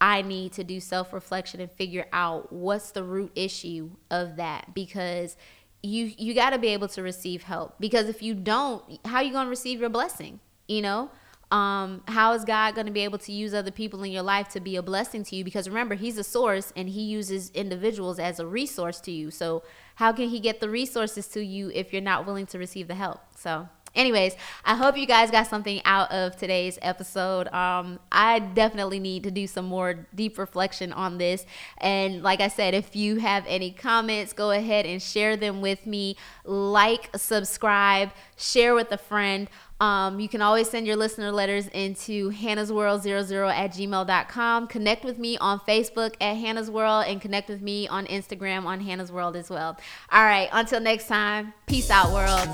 I 0.00 0.22
need 0.22 0.52
to 0.54 0.64
do 0.64 0.80
self-reflection 0.80 1.60
and 1.60 1.70
figure 1.70 2.06
out 2.12 2.52
what's 2.52 2.90
the 2.90 3.02
root 3.02 3.32
issue 3.34 3.90
of 4.10 4.36
that 4.36 4.74
because 4.74 5.36
you 5.82 6.12
you 6.18 6.34
got 6.34 6.50
to 6.50 6.58
be 6.58 6.68
able 6.68 6.88
to 6.88 7.02
receive 7.02 7.42
help 7.44 7.76
because 7.78 8.08
if 8.08 8.22
you 8.22 8.34
don't, 8.34 8.82
how 9.04 9.16
are 9.16 9.22
you 9.22 9.32
going 9.32 9.46
to 9.46 9.50
receive 9.50 9.80
your 9.80 9.90
blessing, 9.90 10.40
you 10.68 10.82
know? 10.82 11.10
Um, 11.50 12.02
how 12.08 12.32
is 12.32 12.44
God 12.44 12.74
going 12.74 12.86
to 12.86 12.92
be 12.92 13.02
able 13.02 13.18
to 13.18 13.32
use 13.32 13.54
other 13.54 13.70
people 13.70 14.02
in 14.02 14.10
your 14.10 14.22
life 14.22 14.48
to 14.50 14.60
be 14.60 14.76
a 14.76 14.82
blessing 14.82 15.22
to 15.24 15.36
you? 15.36 15.44
Because 15.44 15.68
remember, 15.68 15.94
He's 15.94 16.18
a 16.18 16.24
source 16.24 16.72
and 16.74 16.88
He 16.88 17.02
uses 17.02 17.50
individuals 17.50 18.18
as 18.18 18.40
a 18.40 18.46
resource 18.46 19.00
to 19.02 19.12
you. 19.12 19.30
So, 19.30 19.62
how 19.96 20.12
can 20.12 20.28
He 20.28 20.40
get 20.40 20.60
the 20.60 20.68
resources 20.68 21.28
to 21.28 21.44
you 21.44 21.70
if 21.72 21.92
you're 21.92 22.02
not 22.02 22.26
willing 22.26 22.46
to 22.46 22.58
receive 22.58 22.88
the 22.88 22.96
help? 22.96 23.20
So, 23.36 23.68
anyways, 23.96 24.36
I 24.64 24.74
hope 24.74 24.96
you 24.96 25.06
guys 25.06 25.30
got 25.30 25.46
something 25.46 25.80
out 25.84 26.12
of 26.12 26.36
today's 26.36 26.78
episode. 26.82 27.48
Um, 27.48 27.98
I 28.12 28.38
definitely 28.38 29.00
need 29.00 29.24
to 29.24 29.30
do 29.30 29.46
some 29.46 29.64
more 29.64 30.06
deep 30.14 30.38
reflection 30.38 30.92
on 30.92 31.18
this. 31.18 31.46
And 31.78 32.22
like 32.22 32.40
I 32.40 32.48
said, 32.48 32.74
if 32.74 32.94
you 32.94 33.16
have 33.16 33.44
any 33.48 33.70
comments, 33.70 34.32
go 34.32 34.50
ahead 34.50 34.86
and 34.86 35.02
share 35.02 35.36
them 35.36 35.60
with 35.60 35.86
me. 35.86 36.16
Like, 36.44 37.10
subscribe, 37.16 38.10
share 38.36 38.74
with 38.74 38.92
a 38.92 38.98
friend. 38.98 39.48
Um, 39.80 40.20
you 40.20 40.28
can 40.28 40.40
always 40.40 40.70
send 40.70 40.86
your 40.86 40.96
listener 40.96 41.30
letters 41.30 41.68
into 41.68 42.30
Hannah's 42.30 42.72
World 42.72 43.02
00 43.02 43.48
at 43.48 43.72
gmail.com. 43.72 44.68
Connect 44.68 45.04
with 45.04 45.18
me 45.18 45.36
on 45.38 45.60
Facebook 45.60 46.14
at 46.20 46.34
Hannah's 46.34 46.70
World 46.70 47.04
and 47.06 47.20
connect 47.20 47.48
with 47.48 47.60
me 47.60 47.86
on 47.88 48.06
Instagram 48.06 48.64
on 48.64 48.80
Hannah's 48.80 49.12
World 49.12 49.36
as 49.36 49.50
well. 49.50 49.76
All 50.10 50.24
right, 50.24 50.48
until 50.52 50.80
next 50.80 51.08
time, 51.08 51.52
peace 51.66 51.90
out, 51.90 52.12
world. 52.12 52.48